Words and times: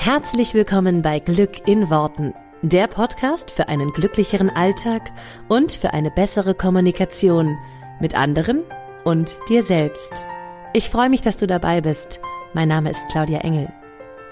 Herzlich 0.00 0.54
willkommen 0.54 1.02
bei 1.02 1.18
Glück 1.18 1.66
in 1.66 1.90
Worten, 1.90 2.32
der 2.62 2.86
Podcast 2.86 3.50
für 3.50 3.68
einen 3.68 3.92
glücklicheren 3.92 4.48
Alltag 4.48 5.10
und 5.48 5.72
für 5.72 5.92
eine 5.92 6.12
bessere 6.12 6.54
Kommunikation 6.54 7.58
mit 8.00 8.14
anderen 8.14 8.62
und 9.02 9.36
dir 9.48 9.64
selbst. 9.64 10.24
Ich 10.72 10.88
freue 10.88 11.10
mich, 11.10 11.22
dass 11.22 11.36
du 11.36 11.48
dabei 11.48 11.80
bist. 11.80 12.20
Mein 12.54 12.68
Name 12.68 12.90
ist 12.90 13.04
Claudia 13.10 13.40
Engel. 13.40 13.72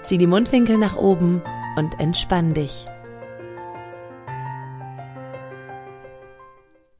Zieh 0.03 0.17
die 0.17 0.25
Mundwinkel 0.25 0.77
nach 0.77 0.95
oben 0.95 1.43
und 1.75 1.99
entspann 1.99 2.53
dich. 2.53 2.85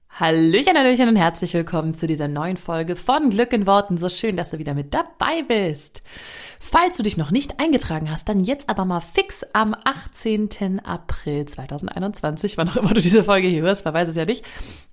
Hallöchen, 0.10 0.76
Hallöchen 0.76 1.08
und 1.08 1.16
herzlich 1.16 1.54
willkommen 1.54 1.94
zu 1.96 2.06
dieser 2.06 2.28
neuen 2.28 2.58
Folge 2.58 2.98
von 2.98 3.30
Glück 3.30 3.54
in 3.54 3.66
Worten. 3.66 3.98
So 3.98 4.10
schön, 4.10 4.36
dass 4.36 4.50
du 4.50 4.58
wieder 4.58 4.74
mit 4.74 4.94
dabei 4.94 5.44
bist. 5.48 6.04
Falls 6.60 6.98
du 6.98 7.04
dich 7.04 7.18
noch 7.18 7.32
nicht 7.32 7.60
eingetragen 7.60 8.12
hast, 8.12 8.30
dann 8.30 8.44
jetzt 8.44 8.70
aber 8.70 8.86
mal 8.86 9.00
fix 9.00 9.46
am 9.54 9.76
18. 9.84 10.82
April 10.84 11.46
2021, 11.46 12.58
wann 12.58 12.70
auch 12.70 12.78
immer 12.78 12.94
du 12.94 13.02
diese 13.02 13.24
Folge 13.24 13.48
hier 13.48 13.62
hörst, 13.62 13.86
weiß 13.86 14.10
es 14.10 14.16
ja 14.16 14.26
nicht. 14.26 14.44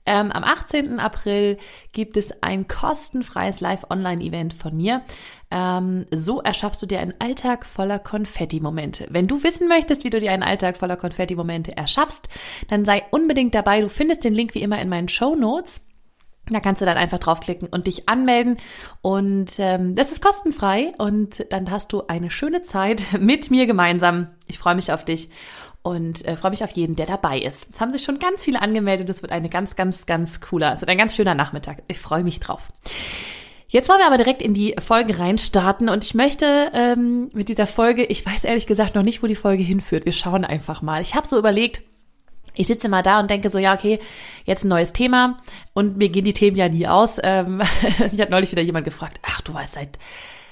Ähm, 0.07 0.31
am 0.33 0.45
18. 0.45 1.01
April 1.01 1.57
gibt 1.93 2.17
es 2.17 2.43
ein 2.43 2.69
kostenfreies 2.69 3.61
Live-Online-Event 3.61 4.53
von 4.53 4.77
mir. 4.77 5.03
Ähm, 5.51 6.07
so 6.11 6.43
erschaffst 6.43 6.83
du 6.83 6.87
dir 6.87 7.01
einen 7.01 7.15
Alltag 7.21 7.65
voller 7.65 7.99
Konfetti-Momente. 7.99 9.07
Wenn 9.11 9.27
du 9.27 9.43
wissen 9.43 9.67
möchtest, 9.67 10.05
wie 10.05 10.11
du 10.11 10.21
dir 10.21 10.33
einen 10.33 10.43
Alltag 10.43 10.77
voller 10.77 10.97
Konfetti-Momente 10.97 11.77
erschaffst, 11.77 12.29
dann 12.69 12.85
sei 12.85 13.03
unbedingt 13.11 13.55
dabei. 13.55 13.81
Du 13.81 13.89
findest 13.89 14.25
den 14.25 14.35
Link 14.35 14.55
wie 14.55 14.63
immer 14.63 14.81
in 14.81 14.91
meinen 14.91 15.09
Show 15.09 15.35
Notes. 15.35 15.81
Da 16.51 16.61
kannst 16.61 16.83
du 16.83 16.87
dann 16.87 16.99
einfach 16.99 17.19
draufklicken 17.19 17.69
und 17.69 17.87
dich 17.87 18.09
anmelden. 18.09 18.59
Und 19.01 19.53
ähm, 19.59 19.95
das 19.95 20.13
ist 20.13 20.23
kostenfrei. 20.23 20.93
Und 20.99 21.47
dann 21.51 21.71
hast 21.71 21.93
du 21.93 22.07
eine 22.07 22.31
schöne 22.31 22.63
Zeit 22.63 23.05
mit 23.19 23.51
mir 23.51 23.67
gemeinsam. 23.67 24.29
Ich 24.47 24.59
freue 24.59 24.75
mich 24.75 24.93
auf 24.93 25.05
dich 25.05 25.31
und 25.85 26.27
äh, 26.27 26.35
freue 26.35 26.51
mich 26.51 26.65
auf 26.65 26.71
jeden, 26.73 26.97
der 26.97 27.07
dabei 27.07 27.39
ist. 27.39 27.69
Es 27.73 27.81
haben 27.81 27.93
sich 27.93 28.03
schon 28.03 28.19
ganz 28.19 28.43
viele 28.43 28.61
angemeldet. 28.61 29.09
Es 29.11 29.23
wird 29.23 29.33
eine 29.33 29.51
ganz, 29.51 29.77
ganz, 29.77 30.07
ganz 30.07 30.41
cooler, 30.41 30.73
es 30.73 30.81
wird 30.81 30.91
ein 30.91 30.99
ganz 30.99 31.15
schöner 31.15 31.35
Nachmittag. 31.35 31.83
Ich 31.89 32.01
freue 32.01 32.25
mich 32.25 32.41
drauf. 32.41 32.69
Jetzt 33.69 33.89
wollen 33.89 33.99
wir 33.99 34.07
aber 34.07 34.17
direkt 34.17 34.41
in 34.41 34.55
die 34.55 34.75
Folge 34.83 35.19
reinstarten 35.19 35.89
und 35.89 36.05
ich 36.05 36.15
möchte 36.15 36.71
ähm, 36.73 37.29
mit 37.35 37.49
dieser 37.49 37.67
Folge, 37.67 38.05
ich 38.05 38.25
weiß 38.25 38.45
ehrlich 38.45 38.67
gesagt 38.67 38.95
noch 38.95 39.03
nicht, 39.03 39.23
wo 39.23 39.27
die 39.27 39.35
Folge 39.35 39.63
hinführt. 39.63 40.07
Wir 40.07 40.13
schauen 40.13 40.45
einfach 40.45 40.81
mal. 40.81 41.03
Ich 41.03 41.15
habe 41.15 41.29
so 41.29 41.39
überlegt, 41.39 41.83
ich 42.55 42.67
sitze 42.67 42.89
mal 42.89 43.03
da 43.03 43.21
und 43.21 43.31
denke 43.31 43.51
so, 43.51 43.59
ja, 43.59 43.75
okay, 43.75 43.99
jetzt 44.45 44.65
ein 44.65 44.69
neues 44.69 44.93
Thema 44.93 45.39
und 45.73 45.97
mir 45.97 46.09
gehen 46.09 46.25
die 46.25 46.33
Themen 46.33 46.57
ja 46.57 46.69
nie 46.69 46.87
aus. 46.87 47.19
Ähm, 47.23 47.59
mich 48.11 48.21
hat 48.21 48.31
neulich 48.31 48.53
wieder 48.53 48.63
jemand 48.63 48.85
gefragt, 48.85 49.19
ach, 49.23 49.41
du 49.41 49.53
weißt, 49.53 49.75
seit, 49.75 49.99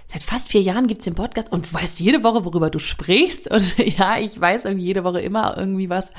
seit 0.05 0.23
fast 0.23 0.49
vier 0.49 0.61
Jahren 0.63 0.89
gibt's 0.89 1.05
den 1.05 1.15
Podcast 1.15 1.53
und 1.53 1.71
du 1.71 1.75
weißt 1.75 2.01
jede 2.01 2.25
Woche, 2.25 2.45
worüber 2.45 2.71
du 2.71 2.81
sprichst. 2.81 3.51
Und 3.51 3.77
ja, 3.99 4.19
ich 4.19 4.39
weiß 4.39 4.65
irgendwie 4.65 4.87
jede 4.87 5.05
Woche 5.05 5.21
immer 5.21 5.57
irgendwie 5.57 5.89
was, 5.89 6.11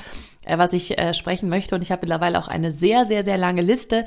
äh, 0.44 0.56
was 0.56 0.72
ich 0.72 0.98
äh, 0.98 1.12
sprechen 1.12 1.48
möchte. 1.48 1.74
Und 1.74 1.82
ich 1.82 1.92
habe 1.92 2.00
mittlerweile 2.02 2.38
auch 2.38 2.48
eine 2.48 2.70
sehr, 2.70 3.04
sehr, 3.04 3.22
sehr 3.22 3.36
lange 3.36 3.60
Liste 3.60 4.06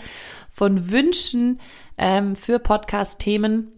von 0.52 0.92
Wünschen 0.92 1.60
ähm, 1.98 2.36
für 2.36 2.58
Podcast-Themen 2.58 3.72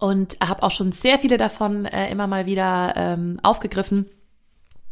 und 0.00 0.36
habe 0.44 0.62
auch 0.64 0.70
schon 0.70 0.92
sehr 0.92 1.18
viele 1.18 1.36
davon 1.36 1.84
äh, 1.84 2.10
immer 2.10 2.26
mal 2.26 2.46
wieder 2.46 2.94
ähm, 2.96 3.38
aufgegriffen 3.42 4.06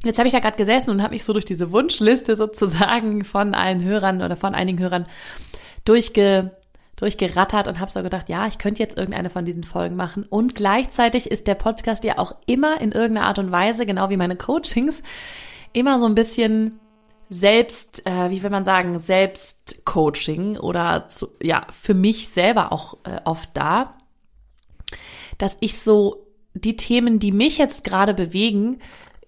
Jetzt 0.05 0.19
habe 0.19 0.29
ich 0.29 0.35
da 0.35 0.41
gerade 0.41 0.57
gesessen 0.57 0.91
und 0.91 1.03
habe 1.03 1.15
mich 1.15 1.25
so 1.25 1.33
durch 1.33 1.45
diese 1.45 1.73
Wunschliste 1.73 2.37
sozusagen 2.37 3.25
von 3.25 3.55
allen 3.55 3.83
Hörern 3.83 4.23
oder 4.23 4.37
von 4.37 4.55
einigen 4.55 4.79
Hörern 4.79 5.07
durchge, 5.85 6.57
durchgerattert 6.97 7.67
und 7.67 7.81
habe 7.81 7.91
so 7.91 8.03
gedacht, 8.03 8.29
ja, 8.29 8.47
ich 8.47 8.59
könnte 8.59 8.83
jetzt 8.83 8.97
irgendeine 8.97 9.31
von 9.31 9.45
diesen 9.45 9.65
Folgen 9.65 9.97
machen. 9.97 10.25
Und 10.29 10.55
gleichzeitig 10.55 11.31
ist 11.31 11.47
der 11.47 11.57
Podcast 11.57 12.05
ja 12.05 12.19
auch 12.19 12.37
immer 12.47 12.81
in 12.81 12.93
irgendeiner 12.93 13.27
Art 13.27 13.39
und 13.41 13.51
Weise, 13.51 13.87
genau 13.87 14.09
wie 14.09 14.17
meine 14.17 14.37
Coachings, 14.37 15.03
immer 15.73 15.99
so 15.99 16.07
ein 16.07 16.15
bisschen 16.15 16.79
selbst, 17.29 18.07
äh, 18.07 18.31
wie 18.31 18.43
will 18.43 18.51
man 18.51 18.65
sagen, 18.65 18.99
Selbstcoaching 18.99 20.59
oder 20.59 21.09
zu, 21.09 21.29
ja, 21.43 21.67
für 21.73 21.95
mich 21.95 22.29
selber 22.29 22.73
auch 22.73 22.99
äh, 23.05 23.21
oft 23.25 23.51
da, 23.55 23.97
dass 25.37 25.57
ich 25.61 25.79
so 25.79 26.27
die 26.55 26.77
Themen, 26.77 27.19
die 27.19 27.33
mich 27.33 27.59
jetzt 27.59 27.85
gerade 27.85 28.15
bewegen, 28.15 28.79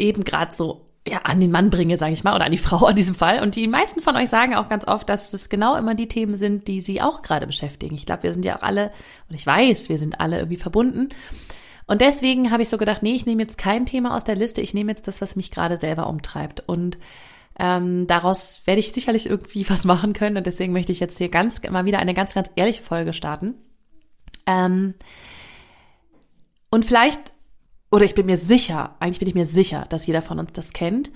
eben 0.01 0.25
gerade 0.25 0.55
so 0.55 0.91
ja, 1.07 1.19
an 1.19 1.41
den 1.41 1.51
Mann 1.51 1.71
bringe, 1.71 1.97
sage 1.97 2.13
ich 2.13 2.25
mal, 2.25 2.35
oder 2.35 2.45
an 2.45 2.53
die 2.53 2.59
Frau 2.59 2.89
in 2.89 2.97
diesem 2.97 3.15
Fall. 3.15 3.43
Und 3.43 3.57
die 3.57 3.67
meisten 3.67 4.01
von 4.01 4.17
euch 4.17 4.29
sagen 4.29 4.55
auch 4.55 4.69
ganz 4.69 4.87
oft, 4.87 5.09
dass 5.09 5.31
das 5.31 5.49
genau 5.49 5.77
immer 5.77 5.95
die 5.95 6.09
Themen 6.09 6.37
sind, 6.37 6.69
die 6.69 6.81
sie 6.81 7.01
auch 7.01 7.23
gerade 7.23 7.47
beschäftigen. 7.47 7.95
Ich 7.95 8.07
glaube, 8.07 8.25
wir 8.25 8.33
sind 8.33 8.45
ja 8.45 8.57
auch 8.57 8.63
alle, 8.63 8.93
und 9.29 9.35
ich 9.35 9.47
weiß, 9.47 9.89
wir 9.89 9.99
sind 9.99 10.21
alle 10.21 10.39
irgendwie 10.39 10.57
verbunden. 10.57 11.09
Und 11.87 12.03
deswegen 12.03 12.53
habe 12.53 12.63
ich 12.63 12.69
so 12.69 12.79
gedacht, 12.79 13.03
nee, 13.03 13.15
ich 13.15 13.27
nehme 13.27 13.43
jetzt 13.43 13.59
kein 13.59 13.87
Thema 13.87 14.15
aus 14.15 14.25
der 14.25 14.37
Liste, 14.37 14.61
ich 14.61 14.75
nehme 14.75 14.93
jetzt 14.93 15.09
das, 15.09 15.21
was 15.21 15.37
mich 15.37 15.51
gerade 15.51 15.77
selber 15.77 16.07
umtreibt. 16.07 16.63
Und 16.69 16.99
ähm, 17.59 18.07
daraus 18.07 18.63
werde 18.65 18.81
ich 18.81 18.93
sicherlich 18.93 19.27
irgendwie 19.27 19.67
was 19.69 19.85
machen 19.85 20.13
können. 20.13 20.37
Und 20.37 20.47
deswegen 20.47 20.73
möchte 20.73 20.93
ich 20.93 21.01
jetzt 21.01 21.19
hier 21.19 21.31
ganz 21.31 21.63
mal 21.69 21.85
wieder 21.87 21.99
eine 21.99 22.15
ganz, 22.15 22.35
ganz 22.35 22.51
ehrliche 22.57 22.83
Folge 22.83 23.13
starten. 23.13 23.55
Ähm, 24.47 24.95
und 26.71 26.85
vielleicht 26.85 27.33
oder 27.91 28.05
ich 28.05 28.15
bin 28.15 28.27
mir 28.27 28.37
sicher, 28.37 28.97
eigentlich 29.01 29.19
bin 29.19 29.29
ich 29.29 29.35
mir 29.35 29.47
sicher, 29.47 29.87
dass 29.89 30.07
jeder 30.07 30.23
von 30.23 30.39
uns 30.39 30.53
das 30.53 30.73
kennt. 30.73 31.11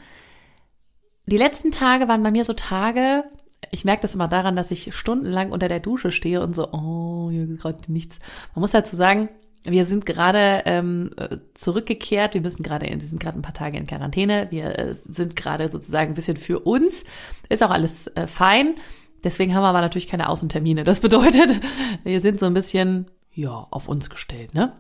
Die 1.26 1.36
letzten 1.36 1.70
Tage 1.70 2.08
waren 2.08 2.22
bei 2.22 2.30
mir 2.30 2.44
so 2.44 2.52
Tage, 2.52 3.24
ich 3.70 3.84
merke 3.84 4.02
das 4.02 4.14
immer 4.14 4.28
daran, 4.28 4.56
dass 4.56 4.70
ich 4.70 4.94
stundenlang 4.94 5.52
unter 5.52 5.68
der 5.68 5.80
Dusche 5.80 6.12
stehe 6.12 6.42
und 6.42 6.54
so, 6.54 6.72
oh, 6.72 7.30
hier 7.30 7.46
gerade 7.46 7.90
nichts. 7.90 8.18
Man 8.54 8.60
muss 8.60 8.72
dazu 8.72 8.96
sagen, 8.96 9.28
wir 9.64 9.86
sind 9.86 10.04
gerade 10.04 10.62
ähm, 10.66 11.10
zurückgekehrt, 11.54 12.34
wir 12.34 12.42
müssen 12.42 12.62
gerade, 12.62 12.86
wir 12.86 13.00
sind 13.00 13.20
gerade 13.20 13.38
ein 13.38 13.42
paar 13.42 13.54
Tage 13.54 13.78
in 13.78 13.86
Quarantäne, 13.86 14.48
wir 14.50 14.78
äh, 14.78 14.96
sind 15.08 15.36
gerade 15.36 15.70
sozusagen 15.70 16.12
ein 16.12 16.14
bisschen 16.14 16.36
für 16.36 16.60
uns, 16.60 17.04
ist 17.48 17.62
auch 17.62 17.70
alles 17.70 18.08
äh, 18.08 18.26
fein. 18.26 18.74
Deswegen 19.22 19.54
haben 19.54 19.62
wir 19.62 19.68
aber 19.68 19.80
natürlich 19.80 20.08
keine 20.08 20.28
Außentermine. 20.28 20.84
Das 20.84 21.00
bedeutet, 21.00 21.60
wir 22.04 22.20
sind 22.20 22.38
so 22.38 22.46
ein 22.46 22.52
bisschen, 22.52 23.06
ja, 23.32 23.66
auf 23.70 23.88
uns 23.88 24.10
gestellt, 24.10 24.52
ne? 24.52 24.76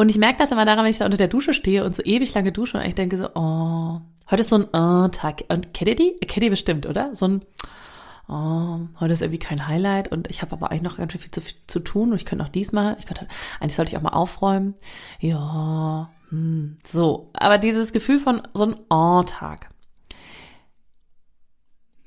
Und 0.00 0.10
ich 0.10 0.16
merke 0.16 0.38
das 0.38 0.52
immer 0.52 0.64
daran, 0.64 0.84
wenn 0.84 0.92
ich 0.92 0.98
da 0.98 1.06
unter 1.06 1.16
der 1.16 1.26
Dusche 1.26 1.52
stehe 1.52 1.84
und 1.84 1.94
so 1.94 2.04
ewig 2.04 2.32
lange 2.32 2.52
dusche 2.52 2.78
und 2.78 2.84
ich 2.84 2.94
denke 2.94 3.18
so, 3.18 3.30
oh, 3.34 4.00
heute 4.30 4.40
ist 4.40 4.50
so 4.50 4.56
ein 4.56 4.68
oh, 4.72 5.08
Tag. 5.08 5.42
Und 5.48 5.74
kennt 5.74 5.88
ihr 5.88 5.96
die? 5.96 6.12
Kennt 6.24 6.44
ihr 6.44 6.50
bestimmt, 6.50 6.86
oder? 6.86 7.16
So 7.16 7.26
ein, 7.26 7.42
oh, 8.28 8.78
heute 9.00 9.12
ist 9.12 9.22
irgendwie 9.22 9.40
kein 9.40 9.66
Highlight 9.66 10.12
und 10.12 10.30
ich 10.30 10.40
habe 10.40 10.52
aber 10.52 10.70
eigentlich 10.70 10.82
noch 10.82 10.98
ganz 10.98 11.10
schön 11.10 11.20
viel 11.20 11.32
zu, 11.32 11.40
zu 11.66 11.80
tun 11.80 12.10
und 12.12 12.16
ich 12.16 12.26
könnte 12.26 12.44
noch 12.44 12.48
diesmal, 12.48 12.96
ich 13.00 13.06
könnte, 13.06 13.26
eigentlich 13.58 13.74
sollte 13.74 13.90
ich 13.90 13.98
auch 13.98 14.02
mal 14.02 14.10
aufräumen. 14.10 14.76
Ja, 15.18 16.08
hm, 16.28 16.76
so. 16.86 17.30
Aber 17.32 17.58
dieses 17.58 17.92
Gefühl 17.92 18.20
von 18.20 18.42
so 18.54 18.62
einem 18.62 18.76
Oh-Tag. 18.88 19.68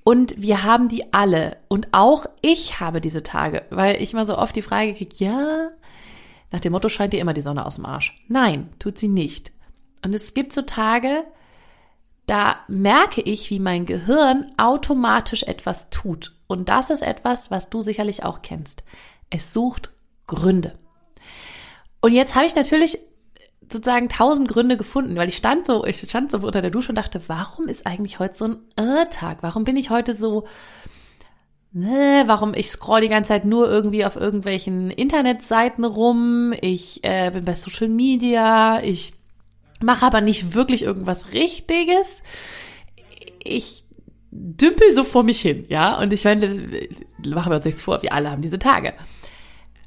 Und 0.06 0.42
wir 0.42 0.64
haben 0.64 0.88
die 0.88 1.14
alle. 1.14 1.58
Und 1.68 1.90
auch 1.92 2.26
ich 2.42 2.80
habe 2.80 3.02
diese 3.02 3.22
Tage, 3.22 3.64
weil 3.70 4.02
ich 4.02 4.14
mal 4.14 4.26
so 4.26 4.38
oft 4.38 4.56
die 4.56 4.62
Frage 4.62 4.94
kriege, 4.94 5.14
ja, 5.18 5.72
nach 6.52 6.60
dem 6.60 6.74
Motto 6.74 6.90
scheint 6.90 7.14
dir 7.14 7.20
immer 7.20 7.34
die 7.34 7.42
Sonne 7.42 7.66
aus 7.66 7.76
dem 7.76 7.86
Arsch. 7.86 8.22
Nein, 8.28 8.70
tut 8.78 8.98
sie 8.98 9.08
nicht. 9.08 9.52
Und 10.04 10.14
es 10.14 10.34
gibt 10.34 10.54
so 10.54 10.62
Tage, 10.62 11.24
da 12.26 12.58
merke 12.68 13.22
ich, 13.22 13.50
wie 13.50 13.60
mein 13.60 13.86
Gehirn 13.86 14.52
automatisch 14.58 15.44
etwas 15.44 15.90
tut. 15.90 16.36
Und 16.48 16.70
das 16.70 16.90
ist 16.90 17.02
etwas, 17.02 17.52
was 17.52 17.70
du 17.70 17.82
sicherlich 17.82 18.24
auch 18.24 18.42
kennst. 18.42 18.84
Es 19.30 19.54
sucht 19.54 19.92
Gründe. 20.28 20.74
Und 22.02 22.14
jetzt 22.14 22.36
habe 22.36 22.46
ich 22.46 22.56
natürlich 22.56 23.00
sozusagen 23.62 24.10
tausend 24.10 24.50
Gründe 24.50 24.76
gefunden, 24.76 25.16
weil 25.16 25.30
ich 25.30 25.38
stand 25.38 25.66
so, 25.66 25.86
ich 25.86 26.00
stand 26.02 26.32
so 26.32 26.40
unter 26.40 26.62
der 26.62 26.72
Dusche 26.72 26.90
und 26.90 26.96
dachte, 26.96 27.22
warum 27.28 27.68
ist 27.68 27.86
eigentlich 27.86 28.20
heute 28.20 28.36
so 28.36 28.46
ein 28.46 28.58
Irrtag? 28.78 29.44
Warum 29.44 29.64
bin 29.64 29.78
ich 29.78 29.90
heute 29.90 30.14
so 30.14 30.46
ne, 31.72 32.24
warum 32.28 32.54
ich 32.54 32.70
scroll 32.70 33.02
die 33.02 33.10
ganze 33.10 33.30
Zeit 33.30 33.46
nur 33.46 33.70
irgendwie 33.70 34.06
auf 34.06 34.16
irgendwelchen 34.16 34.90
Internetseiten 34.92 35.84
rum, 35.84 36.54
ich 36.62 37.04
äh, 37.04 37.32
bin 37.32 37.46
bei 37.46 37.54
Social 37.54 37.88
Media, 37.88 38.82
ich 38.84 39.14
mache 39.82 40.06
aber 40.06 40.22
nicht 40.22 40.54
wirklich 40.54 40.84
irgendwas 40.84 41.32
Richtiges. 41.32 42.24
Ich 43.44 43.86
dümpel 44.32 44.94
so 44.94 45.04
vor 45.04 45.24
mich 45.24 45.42
hin, 45.42 45.66
ja, 45.68 45.98
und 45.98 46.14
ich 46.14 46.24
meine, 46.24 46.48
machen 47.26 47.52
wir 47.52 47.56
uns 47.58 47.66
nichts 47.66 47.82
vor, 47.82 48.02
wir 48.02 48.14
alle 48.14 48.30
haben 48.32 48.42
diese 48.42 48.60
Tage. 48.60 48.94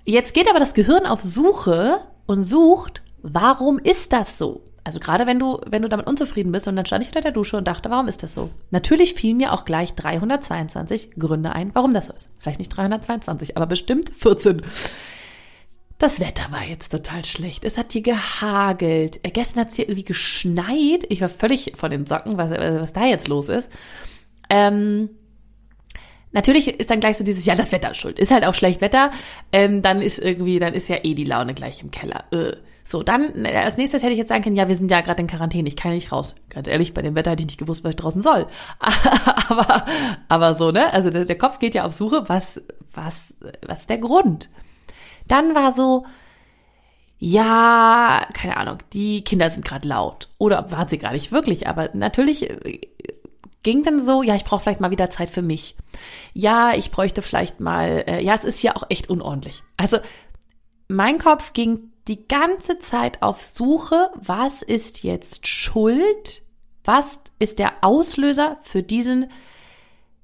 Jetzt 0.05 0.35
geht 0.35 0.49
aber 0.51 0.59
das 0.59 0.75
Gehirn 0.75 1.07
auf 1.07 1.23
Suche 1.23 2.01
und 2.27 2.45
sucht, 2.45 3.03
warum 3.23 3.79
ist 3.79 4.13
das 4.13 4.39
so? 4.39 4.63
Also 4.85 5.01
gerade 5.01 5.27
wenn 5.27 5.39
du, 5.39 5.61
wenn 5.67 5.81
du 5.81 5.89
damit 5.89 6.07
unzufrieden 6.07 6.53
bist 6.53 6.69
und 6.69 6.77
dann 6.77 6.85
stand 6.85 7.03
ich 7.03 7.09
unter 7.09 7.23
der 7.23 7.33
Dusche 7.33 7.57
und 7.57 7.67
dachte, 7.67 7.89
warum 7.89 8.07
ist 8.07 8.23
das 8.23 8.35
so? 8.35 8.51
Natürlich 8.71 9.15
fielen 9.15 9.39
mir 9.39 9.55
auch 9.55 9.65
gleich 9.65 9.95
322 9.95 11.13
Gründe 11.19 11.53
ein, 11.53 11.75
warum 11.75 11.95
das 11.95 12.07
so 12.07 12.13
ist. 12.13 12.35
Vielleicht 12.39 12.59
nicht 12.59 12.69
322, 12.69 13.57
aber 13.57 13.67
bestimmt 13.67 14.11
14. 14.19 14.63
Das 15.99 16.21
Wetter 16.21 16.51
war 16.51 16.65
jetzt 16.65 16.91
total 16.91 17.25
schlecht. 17.25 17.65
Es 17.65 17.79
hat 17.79 17.93
hier 17.93 18.03
gehagelt. 18.03 19.21
Gestern 19.33 19.63
hat 19.63 19.71
es 19.71 19.77
hier 19.77 19.87
irgendwie 19.89 20.05
geschneit. 20.05 21.07
Ich 21.09 21.23
war 21.23 21.31
völlig 21.31 21.73
von 21.77 21.91
den 21.91 22.05
Socken, 22.05 22.37
was, 22.37 22.51
was 22.51 22.93
da 22.93 23.07
jetzt 23.07 23.29
los 23.29 23.49
ist. 23.49 23.71
Ähm, 24.51 25.09
Natürlich 26.33 26.81
ist 26.81 26.91
dann 26.91 26.99
gleich 26.99 27.17
so 27.17 27.23
dieses, 27.23 27.47
ja, 27.47 27.55
das 27.55 27.71
Wetter 27.71 27.93
ist 27.93 27.99
schuld. 27.99 28.19
Ist 28.19 28.33
halt 28.33 28.45
auch 28.45 28.57
schlecht 28.57 28.81
Wetter. 28.81 29.13
Ähm, 29.53 29.83
dann 29.83 30.03
ist 30.03 30.19
irgendwie, 30.19 30.59
dann 30.59 30.75
ist 30.75 30.89
ja 30.89 30.97
eh 31.05 31.15
die 31.15 31.25
Laune 31.25 31.55
gleich 31.55 31.81
im 31.81 31.93
Keller. 31.93 32.25
Äh. 32.33 32.57
So, 32.87 33.03
dann 33.03 33.47
äh, 33.47 33.57
als 33.57 33.79
nächstes 33.79 34.03
hätte 34.03 34.13
ich 34.13 34.19
jetzt 34.19 34.29
sagen 34.29 34.45
können, 34.45 34.57
ja, 34.57 34.69
wir 34.69 34.77
sind 34.77 34.91
ja 34.91 35.01
gerade 35.01 35.23
in 35.23 35.27
Quarantäne, 35.27 35.69
ich 35.69 35.77
kann 35.77 35.93
nicht 35.93 36.13
raus. 36.13 36.35
Ganz 36.51 36.69
ehrlich, 36.69 36.93
bei 36.93 37.01
dem 37.01 37.15
Wetter 37.15 37.31
hätte 37.31 37.41
ich 37.41 37.47
nicht 37.47 37.59
gewusst, 37.59 37.83
was 37.83 37.91
ich 37.91 37.97
draußen 37.97 38.21
soll. 38.21 38.47
aber, 39.49 39.87
aber 40.29 40.55
so, 40.55 40.71
ne? 40.71 40.93
Also 40.93 41.09
der, 41.09 41.25
der 41.25 41.39
Kopf 41.39 41.59
geht 41.59 41.75
ja 41.75 41.85
auf 41.85 41.95
Suche, 41.95 42.29
was, 42.29 42.61
was, 42.93 43.35
was 43.67 43.81
ist 43.81 43.91
der 43.91 43.99
Grund? 43.99 44.51
Dann 45.27 45.55
war 45.55 45.73
so, 45.73 46.05
ja, 47.19 48.27
keine 48.35 48.59
Ahnung, 48.59 48.79
die 48.93 49.25
Kinder 49.25 49.49
sind 49.49 49.65
gerade 49.65 49.89
laut. 49.89 50.29
Oder 50.37 50.71
waren 50.71 50.89
sie 50.89 50.99
gar 50.99 51.13
nicht 51.13 51.33
wirklich, 51.33 51.67
aber 51.67 51.89
natürlich 51.95 52.51
äh, 52.51 52.81
ging 53.63 53.83
dann 53.83 54.03
so, 54.03 54.23
ja, 54.23 54.35
ich 54.35 54.45
brauche 54.45 54.61
vielleicht 54.61 54.81
mal 54.81 54.91
wieder 54.91 55.09
Zeit 55.09 55.31
für 55.31 55.41
mich. 55.41 55.75
Ja, 56.35 56.75
ich 56.75 56.91
bräuchte 56.91 57.23
vielleicht 57.23 57.61
mal, 57.61 58.05
äh, 58.07 58.23
ja, 58.23 58.35
es 58.35 58.45
ist 58.45 58.63
ja 58.63 58.77
auch 58.77 58.85
echt 58.91 59.09
unordentlich. 59.09 59.63
Also 59.79 60.01
mein 60.89 61.17
Kopf 61.17 61.55
ging 61.55 61.94
die 62.09 62.29
ganze 62.29 62.79
Zeit 62.79 63.23
auf 63.23 63.43
Suche, 63.43 64.11
was 64.15 64.63
ist 64.63 65.03
jetzt 65.03 65.47
Schuld? 65.47 66.43
Was 66.85 67.21
ist 67.39 67.59
der 67.59 67.73
Auslöser 67.81 68.59
für 68.63 68.83
diesen 68.83 69.31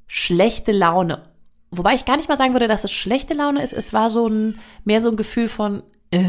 schlechte 0.07 0.73
Laune? 0.73 1.23
Wobei 1.71 1.95
ich 1.95 2.05
gar 2.05 2.17
nicht 2.17 2.29
mal 2.29 2.37
sagen 2.37 2.53
würde, 2.53 2.69
dass 2.69 2.85
es 2.85 2.93
schlechte 2.93 3.35
Laune 3.35 3.63
ist. 3.63 3.73
Es 3.73 3.93
war 3.93 4.11
so 4.11 4.27
ein, 4.27 4.59
mehr 4.85 5.01
so 5.01 5.11
ein 5.11 5.17
Gefühl 5.17 5.49
von, 5.49 5.83
äh, 6.11 6.25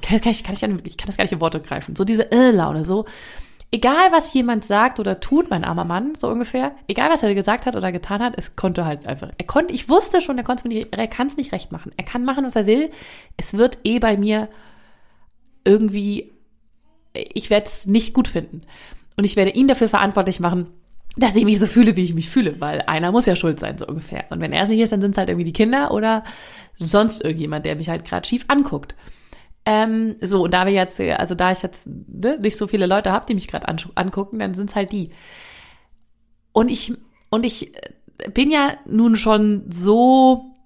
kann, 0.00 0.20
kann, 0.20 0.32
ich, 0.32 0.44
kann, 0.44 0.54
ich, 0.54 0.62
ich 0.62 0.96
kann 0.96 1.06
das 1.06 1.16
gar 1.16 1.24
nicht 1.24 1.32
in 1.32 1.40
Worte 1.40 1.60
greifen. 1.60 1.96
So 1.96 2.04
diese 2.04 2.30
äh, 2.32 2.50
Laune, 2.50 2.84
so 2.84 3.04
egal 3.74 4.12
was 4.12 4.32
jemand 4.32 4.64
sagt 4.64 5.00
oder 5.00 5.18
tut, 5.18 5.50
mein 5.50 5.64
armer 5.64 5.84
Mann, 5.84 6.12
so 6.16 6.28
ungefähr, 6.28 6.76
egal 6.86 7.10
was 7.10 7.24
er 7.24 7.34
gesagt 7.34 7.66
hat 7.66 7.74
oder 7.74 7.90
getan 7.90 8.22
hat, 8.22 8.34
es 8.38 8.54
konnte 8.54 8.84
halt 8.84 9.06
einfach. 9.06 9.30
Er 9.36 9.46
konnte, 9.46 9.74
ich 9.74 9.88
wusste 9.88 10.20
schon, 10.20 10.38
er 10.38 10.44
konnte 10.44 10.68
nicht, 10.68 10.96
er 10.96 11.08
kann 11.08 11.26
es 11.26 11.36
nicht 11.36 11.52
recht 11.52 11.72
machen. 11.72 11.90
Er 11.96 12.04
kann 12.04 12.24
machen, 12.24 12.44
was 12.44 12.54
er 12.54 12.66
will. 12.66 12.92
Es 13.36 13.54
wird 13.54 13.78
eh 13.82 13.98
bei 13.98 14.16
mir 14.16 14.48
irgendwie, 15.64 16.32
ich 17.12 17.50
werde 17.50 17.66
es 17.66 17.86
nicht 17.86 18.14
gut 18.14 18.28
finden. 18.28 18.62
Und 19.16 19.24
ich 19.24 19.36
werde 19.36 19.52
ihn 19.52 19.68
dafür 19.68 19.88
verantwortlich 19.88 20.40
machen, 20.40 20.68
dass 21.16 21.36
ich 21.36 21.44
mich 21.44 21.60
so 21.60 21.66
fühle, 21.66 21.94
wie 21.94 22.02
ich 22.02 22.14
mich 22.14 22.28
fühle, 22.28 22.60
weil 22.60 22.82
einer 22.82 23.12
muss 23.12 23.26
ja 23.26 23.36
schuld 23.36 23.60
sein, 23.60 23.78
so 23.78 23.86
ungefähr. 23.86 24.24
Und 24.30 24.40
wenn 24.40 24.52
er 24.52 24.64
es 24.64 24.68
nicht 24.68 24.80
ist, 24.80 24.90
dann 24.90 25.00
sind 25.00 25.12
es 25.12 25.18
halt 25.18 25.28
irgendwie 25.28 25.44
die 25.44 25.52
Kinder 25.52 25.92
oder 25.92 26.24
sonst 26.76 27.22
irgendjemand, 27.22 27.64
der 27.66 27.76
mich 27.76 27.88
halt 27.88 28.04
gerade 28.04 28.26
schief 28.26 28.44
anguckt. 28.48 28.96
Ähm, 29.66 30.16
so, 30.20 30.42
und 30.42 30.52
da 30.52 30.66
wir 30.66 30.72
jetzt, 30.72 31.00
also 31.00 31.34
da 31.34 31.52
ich 31.52 31.62
jetzt 31.62 31.86
ne, 31.86 32.38
nicht 32.40 32.56
so 32.56 32.66
viele 32.66 32.86
Leute 32.86 33.12
habe, 33.12 33.26
die 33.26 33.34
mich 33.34 33.48
gerade 33.48 33.68
angucken, 33.94 34.38
dann 34.40 34.54
sind 34.54 34.70
es 34.70 34.76
halt 34.76 34.92
die. 34.92 35.10
Und 36.52 36.70
ich, 36.70 36.92
und 37.30 37.46
ich 37.46 37.72
bin 38.32 38.50
ja 38.50 38.74
nun 38.84 39.16
schon 39.16 39.64
so 39.70 40.56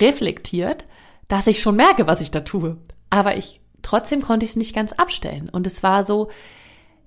reflektiert, 0.00 0.84
dass 1.28 1.46
ich 1.46 1.60
schon 1.60 1.76
merke, 1.76 2.06
was 2.06 2.20
ich 2.20 2.30
da 2.30 2.40
tue. 2.40 2.76
Aber 3.10 3.36
ich, 3.36 3.60
trotzdem 3.84 4.22
konnte 4.22 4.44
ich 4.44 4.50
es 4.52 4.56
nicht 4.56 4.74
ganz 4.74 4.92
abstellen. 4.92 5.48
Und 5.48 5.66
es 5.66 5.82
war 5.82 6.02
so, 6.02 6.30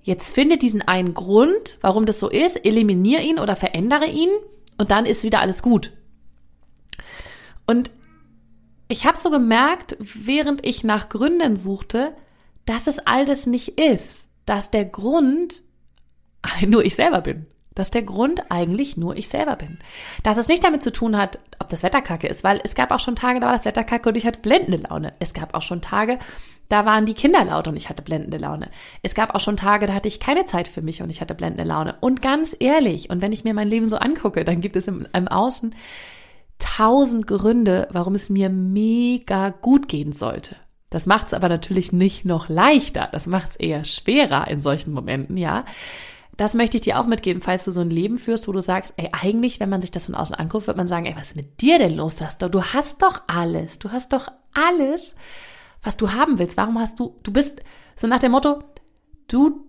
jetzt 0.02 0.32
finde 0.32 0.56
diesen 0.56 0.82
einen 0.82 1.12
Grund, 1.12 1.76
warum 1.82 2.06
das 2.06 2.18
so 2.18 2.30
ist, 2.30 2.64
eliminiere 2.64 3.22
ihn 3.22 3.38
oder 3.38 3.56
verändere 3.56 4.06
ihn 4.06 4.30
und 4.78 4.90
dann 4.90 5.04
ist 5.04 5.24
wieder 5.24 5.40
alles 5.40 5.62
gut. 5.62 5.92
Und 7.66 7.90
ich 8.88 9.04
habe 9.04 9.18
so 9.18 9.30
gemerkt, 9.30 9.96
während 9.98 10.64
ich 10.66 10.82
nach 10.82 11.10
Gründen 11.10 11.56
suchte, 11.56 12.14
dass 12.64 12.86
es 12.86 12.98
all 12.98 13.26
das 13.26 13.46
nicht 13.46 13.78
ist, 13.78 14.24
dass 14.46 14.70
der 14.70 14.86
Grund 14.86 15.62
nur 16.66 16.84
ich 16.84 16.94
selber 16.94 17.20
bin. 17.20 17.46
Dass 17.74 17.90
der 17.90 18.02
Grund 18.02 18.50
eigentlich 18.50 18.96
nur 18.96 19.16
ich 19.16 19.28
selber 19.28 19.54
bin. 19.54 19.78
Dass 20.24 20.36
es 20.36 20.48
nicht 20.48 20.64
damit 20.64 20.82
zu 20.82 20.90
tun 20.90 21.16
hat, 21.16 21.38
ob 21.60 21.68
das 21.68 21.82
Wetter 21.82 22.02
kacke 22.02 22.26
ist, 22.26 22.42
weil 22.42 22.60
es 22.64 22.74
gab 22.74 22.90
auch 22.90 22.98
schon 22.98 23.14
Tage, 23.14 23.38
da 23.38 23.46
war 23.46 23.56
das 23.56 23.66
Wetter 23.66 23.84
kacke 23.84 24.08
und 24.08 24.16
ich 24.16 24.26
hatte 24.26 24.40
blendende 24.40 24.88
Laune. 24.88 25.12
Es 25.20 25.32
gab 25.32 25.54
auch 25.54 25.62
schon 25.62 25.80
Tage, 25.80 26.18
da 26.68 26.84
waren 26.84 27.06
die 27.06 27.14
Kinder 27.14 27.44
laut 27.44 27.66
und 27.66 27.76
ich 27.76 27.88
hatte 27.88 28.02
blendende 28.02 28.36
Laune. 28.36 28.70
Es 29.02 29.14
gab 29.14 29.34
auch 29.34 29.40
schon 29.40 29.56
Tage, 29.56 29.86
da 29.86 29.94
hatte 29.94 30.08
ich 30.08 30.20
keine 30.20 30.44
Zeit 30.44 30.68
für 30.68 30.82
mich 30.82 31.02
und 31.02 31.10
ich 31.10 31.20
hatte 31.20 31.34
blendende 31.34 31.64
Laune. 31.64 31.96
Und 32.00 32.20
ganz 32.20 32.54
ehrlich, 32.58 33.10
und 33.10 33.22
wenn 33.22 33.32
ich 33.32 33.44
mir 33.44 33.54
mein 33.54 33.68
Leben 33.68 33.86
so 33.86 33.96
angucke, 33.96 34.44
dann 34.44 34.60
gibt 34.60 34.76
es 34.76 34.86
im, 34.86 35.06
im 35.12 35.28
Außen 35.28 35.74
tausend 36.58 37.26
Gründe, 37.26 37.88
warum 37.90 38.14
es 38.14 38.30
mir 38.30 38.50
mega 38.50 39.50
gut 39.50 39.88
gehen 39.88 40.12
sollte. 40.12 40.56
Das 40.90 41.06
macht 41.06 41.28
es 41.28 41.34
aber 41.34 41.48
natürlich 41.48 41.92
nicht 41.92 42.24
noch 42.24 42.48
leichter. 42.48 43.08
Das 43.12 43.26
macht 43.26 43.50
es 43.50 43.56
eher 43.56 43.84
schwerer 43.84 44.48
in 44.48 44.62
solchen 44.62 44.92
Momenten, 44.92 45.36
ja. 45.36 45.64
Das 46.36 46.54
möchte 46.54 46.76
ich 46.76 46.82
dir 46.82 47.00
auch 47.00 47.06
mitgeben, 47.06 47.42
falls 47.42 47.64
du 47.64 47.72
so 47.72 47.80
ein 47.80 47.90
Leben 47.90 48.16
führst, 48.16 48.46
wo 48.46 48.52
du 48.52 48.60
sagst, 48.60 48.94
ey, 48.96 49.08
eigentlich, 49.10 49.58
wenn 49.58 49.68
man 49.68 49.80
sich 49.80 49.90
das 49.90 50.06
von 50.06 50.14
außen 50.14 50.36
anguckt, 50.36 50.68
wird 50.68 50.76
man 50.76 50.86
sagen, 50.86 51.06
ey, 51.06 51.16
was 51.16 51.30
ist 51.30 51.36
mit 51.36 51.60
dir 51.60 51.78
denn 51.78 51.96
los? 51.96 52.16
Du 52.16 52.62
hast 52.62 53.02
doch 53.02 53.22
alles. 53.26 53.80
Du 53.80 53.90
hast 53.90 54.12
doch 54.12 54.28
alles, 54.54 55.16
was 55.82 55.96
du 55.96 56.12
haben 56.12 56.38
willst. 56.38 56.56
Warum 56.56 56.78
hast 56.78 56.98
du, 56.98 57.18
du 57.22 57.32
bist 57.32 57.62
so 57.96 58.06
nach 58.06 58.18
dem 58.18 58.32
Motto, 58.32 58.62
du 59.28 59.66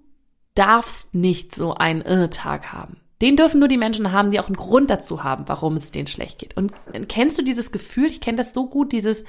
darfst 0.55 1.15
nicht 1.15 1.55
so 1.55 1.73
einen 1.73 2.01
Irrtag 2.01 2.73
haben. 2.73 2.97
Den 3.21 3.35
dürfen 3.35 3.59
nur 3.59 3.67
die 3.67 3.77
Menschen 3.77 4.11
haben, 4.11 4.31
die 4.31 4.39
auch 4.39 4.47
einen 4.47 4.55
Grund 4.55 4.89
dazu 4.89 5.23
haben, 5.23 5.47
warum 5.47 5.75
es 5.75 5.91
denen 5.91 6.07
schlecht 6.07 6.39
geht. 6.39 6.55
Und 6.55 6.73
kennst 7.09 7.37
du 7.37 7.43
dieses 7.43 7.71
Gefühl? 7.71 8.05
Ich 8.07 8.21
kenne 8.21 8.37
das 8.37 8.53
so 8.53 8.67
gut, 8.67 8.91
dieses 8.91 9.25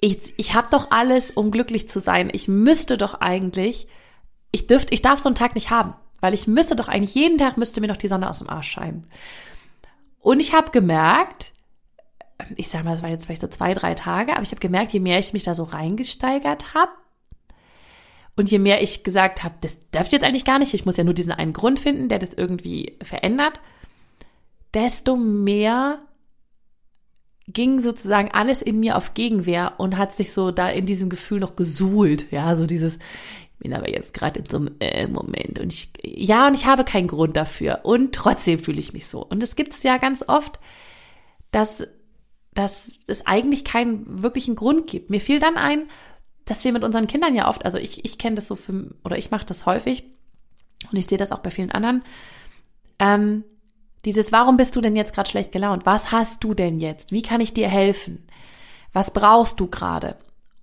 ich, 0.00 0.34
ich 0.36 0.54
habe 0.54 0.68
doch 0.70 0.90
alles, 0.90 1.30
um 1.30 1.50
glücklich 1.50 1.88
zu 1.88 2.00
sein. 2.00 2.30
Ich 2.32 2.48
müsste 2.48 2.98
doch 2.98 3.14
eigentlich, 3.14 3.88
ich 4.52 4.66
dürfte, 4.66 4.94
ich 4.94 5.02
darf 5.02 5.18
so 5.18 5.28
einen 5.28 5.34
Tag 5.34 5.54
nicht 5.54 5.70
haben, 5.70 5.94
weil 6.20 6.34
ich 6.34 6.46
müsste 6.46 6.76
doch 6.76 6.88
eigentlich 6.88 7.14
jeden 7.14 7.38
Tag 7.38 7.56
müsste 7.56 7.80
mir 7.80 7.88
doch 7.88 7.96
die 7.96 8.08
Sonne 8.08 8.28
aus 8.28 8.38
dem 8.38 8.48
Arsch 8.48 8.70
scheinen. 8.70 9.06
Und 10.20 10.40
ich 10.40 10.54
habe 10.54 10.70
gemerkt, 10.70 11.52
ich 12.56 12.68
sag 12.68 12.84
mal, 12.84 12.94
es 12.94 13.02
war 13.02 13.10
jetzt 13.10 13.26
vielleicht 13.26 13.40
so 13.40 13.48
zwei, 13.48 13.74
drei 13.74 13.94
Tage, 13.94 14.32
aber 14.32 14.42
ich 14.42 14.50
habe 14.50 14.60
gemerkt, 14.60 14.92
je 14.92 15.00
mehr 15.00 15.18
ich 15.18 15.32
mich 15.32 15.44
da 15.44 15.54
so 15.54 15.64
reingesteigert 15.64 16.74
habe, 16.74 16.92
und 18.38 18.52
je 18.52 18.60
mehr 18.60 18.80
ich 18.80 19.02
gesagt 19.02 19.42
habe, 19.42 19.56
das 19.62 19.78
darf 19.90 20.06
ich 20.06 20.12
jetzt 20.12 20.22
eigentlich 20.22 20.44
gar 20.44 20.60
nicht, 20.60 20.72
ich 20.72 20.86
muss 20.86 20.96
ja 20.96 21.02
nur 21.02 21.12
diesen 21.12 21.32
einen 21.32 21.52
Grund 21.52 21.80
finden, 21.80 22.08
der 22.08 22.20
das 22.20 22.34
irgendwie 22.34 22.96
verändert, 23.02 23.60
desto 24.72 25.16
mehr 25.16 25.98
ging 27.48 27.80
sozusagen 27.80 28.30
alles 28.30 28.62
in 28.62 28.78
mir 28.78 28.96
auf 28.96 29.14
Gegenwehr 29.14 29.74
und 29.78 29.96
hat 29.96 30.12
sich 30.12 30.32
so 30.32 30.52
da 30.52 30.68
in 30.68 30.86
diesem 30.86 31.08
Gefühl 31.08 31.40
noch 31.40 31.56
gesuhlt. 31.56 32.30
Ja, 32.30 32.54
so 32.54 32.66
dieses, 32.66 32.96
ich 32.96 33.58
bin 33.58 33.74
aber 33.74 33.90
jetzt 33.90 34.14
gerade 34.14 34.38
in 34.38 34.46
so 34.46 34.58
einem 34.58 34.76
äh, 34.78 35.08
Moment 35.08 35.58
und 35.58 35.72
ich, 35.72 35.90
ja, 36.04 36.46
und 36.46 36.54
ich 36.54 36.66
habe 36.66 36.84
keinen 36.84 37.08
Grund 37.08 37.36
dafür 37.36 37.80
und 37.82 38.14
trotzdem 38.14 38.60
fühle 38.60 38.78
ich 38.78 38.92
mich 38.92 39.08
so. 39.08 39.24
Und 39.24 39.42
es 39.42 39.56
gibt 39.56 39.74
es 39.74 39.82
ja 39.82 39.96
ganz 39.96 40.24
oft, 40.28 40.60
dass, 41.50 41.88
dass 42.58 42.98
es 43.06 43.24
eigentlich 43.24 43.64
keinen 43.64 44.20
wirklichen 44.24 44.56
Grund 44.56 44.88
gibt. 44.88 45.10
Mir 45.10 45.20
fiel 45.20 45.38
dann 45.38 45.56
ein, 45.56 45.88
dass 46.44 46.64
wir 46.64 46.72
mit 46.72 46.82
unseren 46.82 47.06
Kindern 47.06 47.36
ja 47.36 47.48
oft, 47.48 47.64
also 47.64 47.78
ich, 47.78 48.04
ich 48.04 48.18
kenne 48.18 48.34
das 48.34 48.48
so 48.48 48.56
für, 48.56 48.90
oder 49.04 49.16
ich 49.16 49.30
mache 49.30 49.46
das 49.46 49.64
häufig 49.64 50.02
und 50.90 50.98
ich 50.98 51.06
sehe 51.06 51.18
das 51.18 51.30
auch 51.30 51.38
bei 51.38 51.52
vielen 51.52 51.70
anderen, 51.70 52.02
ähm, 52.98 53.44
dieses, 54.04 54.32
warum 54.32 54.56
bist 54.56 54.74
du 54.74 54.80
denn 54.80 54.96
jetzt 54.96 55.14
gerade 55.14 55.30
schlecht 55.30 55.52
gelaunt? 55.52 55.86
Was 55.86 56.10
hast 56.10 56.42
du 56.42 56.52
denn 56.52 56.80
jetzt? 56.80 57.12
Wie 57.12 57.22
kann 57.22 57.40
ich 57.40 57.54
dir 57.54 57.68
helfen? 57.68 58.26
Was 58.92 59.12
brauchst 59.12 59.60
du 59.60 59.68
gerade? 59.68 60.16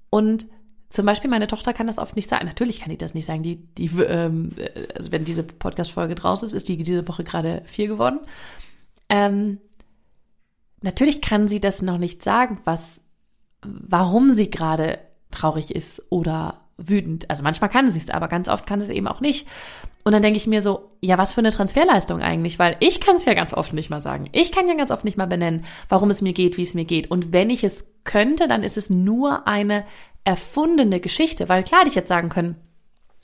Und 0.09 0.47
zum 0.89 1.05
Beispiel 1.05 1.29
meine 1.29 1.47
Tochter 1.47 1.71
kann 1.71 1.87
das 1.87 1.97
oft 1.97 2.17
nicht 2.17 2.27
sagen. 2.27 2.45
Natürlich 2.45 2.81
kann 2.81 2.91
ich 2.91 2.97
das 2.97 3.13
nicht 3.13 3.25
sagen. 3.25 3.41
Die, 3.41 3.55
die, 3.55 3.89
ähm, 4.01 4.53
also 4.93 5.13
wenn 5.13 5.23
diese 5.23 5.43
Podcast-Folge 5.43 6.15
draußen 6.15 6.45
ist, 6.45 6.53
ist 6.53 6.67
die 6.67 6.75
diese 6.75 7.07
Woche 7.07 7.23
gerade 7.23 7.61
vier 7.65 7.87
geworden. 7.87 8.19
Ähm, 9.07 9.59
natürlich 10.85 11.21
kann 11.21 11.47
sie 11.47 11.59
das 11.59 11.81
noch 11.81 11.97
nicht 11.97 12.23
sagen, 12.23 12.61
was, 12.63 13.01
warum 13.61 14.33
sie 14.33 14.49
gerade 14.49 14.99
traurig 15.31 15.75
ist 15.75 16.01
oder 16.09 16.61
wütend. 16.77 17.29
Also 17.29 17.43
manchmal 17.43 17.69
kann 17.69 17.89
sie 17.89 17.97
es, 17.97 18.09
aber 18.09 18.27
ganz 18.27 18.47
oft 18.47 18.65
kann 18.67 18.79
sie 18.79 18.85
es 18.85 18.91
eben 18.91 19.07
auch 19.07 19.21
nicht. 19.21 19.47
Und 20.03 20.11
dann 20.11 20.21
denke 20.21 20.37
ich 20.37 20.45
mir 20.45 20.61
so, 20.61 20.91
ja, 21.01 21.17
was 21.17 21.33
für 21.33 21.41
eine 21.41 21.51
Transferleistung 21.51 22.21
eigentlich, 22.21 22.59
weil 22.59 22.77
ich 22.79 23.01
kann 23.01 23.15
es 23.15 23.25
ja 23.25 23.33
ganz 23.33 23.53
oft 23.53 23.73
nicht 23.73 23.89
mal 23.89 23.99
sagen. 23.99 24.29
Ich 24.33 24.51
kann 24.51 24.67
ja 24.67 24.75
ganz 24.75 24.91
oft 24.91 25.03
nicht 25.03 25.17
mal 25.17 25.25
benennen, 25.25 25.65
warum 25.89 26.09
es 26.09 26.21
mir 26.21 26.33
geht, 26.33 26.57
wie 26.57 26.61
es 26.61 26.75
mir 26.75 26.85
geht. 26.85 27.09
Und 27.09 27.33
wenn 27.33 27.49
ich 27.49 27.63
es 27.63 27.87
könnte, 28.03 28.47
dann 28.47 28.61
ist 28.61 28.77
es 28.77 28.89
nur 28.89 29.47
eine 29.47 29.83
erfundene 30.23 30.99
Geschichte, 30.99 31.49
weil 31.49 31.63
klar 31.63 31.81
hätte 31.81 31.89
ich 31.89 31.95
jetzt 31.95 32.09
sagen 32.09 32.29
können, 32.29 32.55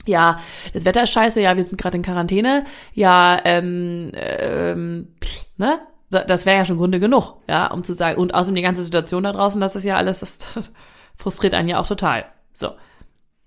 ja, 0.06 0.40
das 0.72 0.84
Wetter 0.84 1.04
ist 1.04 1.10
scheiße, 1.10 1.40
ja, 1.40 1.56
wir 1.56 1.62
sind 1.62 1.80
gerade 1.80 1.96
in 1.96 2.02
Quarantäne, 2.02 2.64
ja, 2.92 3.40
ähm, 3.44 4.10
ähm, 4.14 5.14
ne? 5.56 5.78
Das 6.12 6.46
wäre 6.46 6.58
ja 6.58 6.64
schon 6.64 6.76
Gründe 6.76 7.00
genug, 7.00 7.36
ja, 7.48 7.72
um 7.72 7.82
zu 7.82 7.94
sagen, 7.94 8.20
und 8.20 8.34
außerdem 8.34 8.54
die 8.54 8.62
ganze 8.62 8.84
Situation 8.84 9.24
da 9.24 9.32
draußen, 9.32 9.60
das 9.60 9.76
ist 9.76 9.84
ja 9.84 9.96
alles, 9.96 10.20
das, 10.20 10.38
das 10.38 10.70
frustriert 11.16 11.54
einen 11.54 11.68
ja 11.68 11.80
auch 11.80 11.86
total. 11.86 12.26
So. 12.54 12.72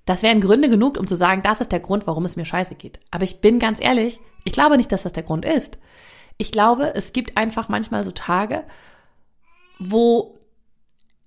Das 0.06 0.22
wären 0.22 0.42
Gründe 0.42 0.70
genug, 0.70 0.98
um 0.98 1.08
zu 1.08 1.16
sagen, 1.16 1.42
das 1.44 1.62
ist 1.62 1.72
der 1.72 1.80
Grund, 1.80 2.06
warum 2.06 2.26
es 2.26 2.36
mir 2.36 2.46
scheiße 2.46 2.76
geht. 2.76 3.00
Aber 3.12 3.24
ich 3.24 3.42
bin 3.42 3.60
ganz 3.60 3.80
ehrlich, 3.82 4.20
ich 4.44 4.54
glaube 4.54 4.78
nicht, 4.78 4.92
dass 4.92 5.04
das 5.04 5.14
der 5.14 5.24
Grund 5.24 5.46
ist. 5.46 5.80
Ich 6.38 6.52
glaube, 6.52 6.94
es 6.96 7.14
gibt 7.14 7.38
einfach 7.38 7.70
manchmal 7.70 8.04
so 8.04 8.12
Tage, 8.12 8.64
wo, 9.80 10.40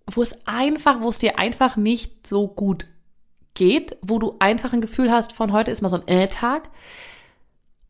wo 0.06 0.22
es 0.22 0.46
einfach, 0.46 1.00
wo 1.00 1.08
es 1.08 1.18
dir 1.18 1.38
einfach 1.38 1.76
nicht 1.76 2.26
so 2.26 2.46
gut 2.46 2.86
geht, 3.54 3.96
wo 4.02 4.18
du 4.18 4.36
einfach 4.38 4.72
ein 4.72 4.80
Gefühl 4.80 5.10
hast 5.10 5.32
von 5.32 5.52
heute 5.52 5.70
ist 5.70 5.82
mal 5.82 5.88
so 5.88 5.96
ein 5.96 6.06
Äh-Tag. 6.06 6.70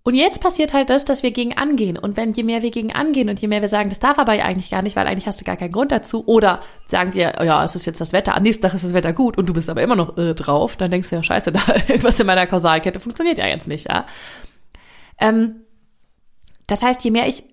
Und 0.09 0.15
jetzt 0.15 0.41
passiert 0.41 0.73
halt 0.73 0.89
das, 0.89 1.05
dass 1.05 1.23
wir 1.23 1.33
gegen 1.33 1.59
angehen. 1.59 1.99
Und 1.99 2.17
wenn 2.17 2.33
je 2.33 2.43
mehr 2.43 2.63
wir 2.63 2.71
gegen 2.71 2.95
angehen 2.95 3.29
und 3.29 3.39
je 3.41 3.47
mehr 3.47 3.61
wir 3.61 3.69
sagen, 3.69 3.91
das 3.91 4.01
darf 4.01 4.19
aber 4.19 4.33
eigentlich 4.33 4.71
gar 4.71 4.81
nicht, 4.81 4.97
weil 4.97 5.07
eigentlich 5.07 5.27
hast 5.27 5.39
du 5.39 5.45
gar 5.45 5.59
keinen 5.59 5.73
Grund 5.73 5.93
dazu, 5.93 6.27
oder 6.27 6.63
sagen 6.87 7.13
wir, 7.13 7.35
ja, 7.45 7.63
es 7.63 7.75
ist 7.75 7.85
jetzt 7.85 8.01
das 8.01 8.15
Wetter, 8.15 8.35
am 8.35 8.43
nächsten 8.43 8.63
Tag 8.63 8.73
ist 8.73 8.85
das 8.87 8.95
Wetter 8.95 9.13
gut 9.13 9.37
und 9.37 9.45
du 9.45 9.53
bist 9.53 9.69
aber 9.69 9.83
immer 9.83 9.97
noch 9.97 10.17
äh, 10.17 10.35
drauf, 10.35 10.77
dann 10.77 10.91
denkst 10.91 11.11
du 11.11 11.17
ja, 11.17 11.23
scheiße, 11.23 11.53
da 11.53 11.61
irgendwas 11.89 12.19
in 12.19 12.27
meiner 12.27 12.47
Kausalkette 12.47 13.01
funktioniert 13.01 13.37
ja 13.37 13.49
jetzt 13.49 13.69
nicht, 13.69 13.87
ja. 13.87 14.07
Ähm, 15.19 15.57
das 16.67 16.83
heißt, 16.83 17.05
je 17.05 17.11
mehr 17.11 17.29
ich 17.29 17.45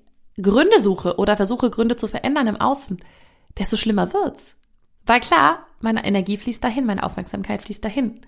Gründe 0.42 0.80
suche 0.80 1.18
oder 1.18 1.36
versuche, 1.36 1.70
Gründe 1.70 1.98
zu 1.98 2.08
verändern 2.08 2.48
im 2.48 2.62
Außen, 2.62 3.02
desto 3.58 3.76
schlimmer 3.76 4.14
wird's. 4.14 4.56
Weil 5.06 5.20
klar, 5.20 5.68
meine 5.82 6.06
Energie 6.06 6.38
fließt 6.38 6.64
dahin, 6.64 6.86
meine 6.86 7.04
Aufmerksamkeit 7.04 7.64
fließt 7.64 7.84
dahin. 7.84 8.22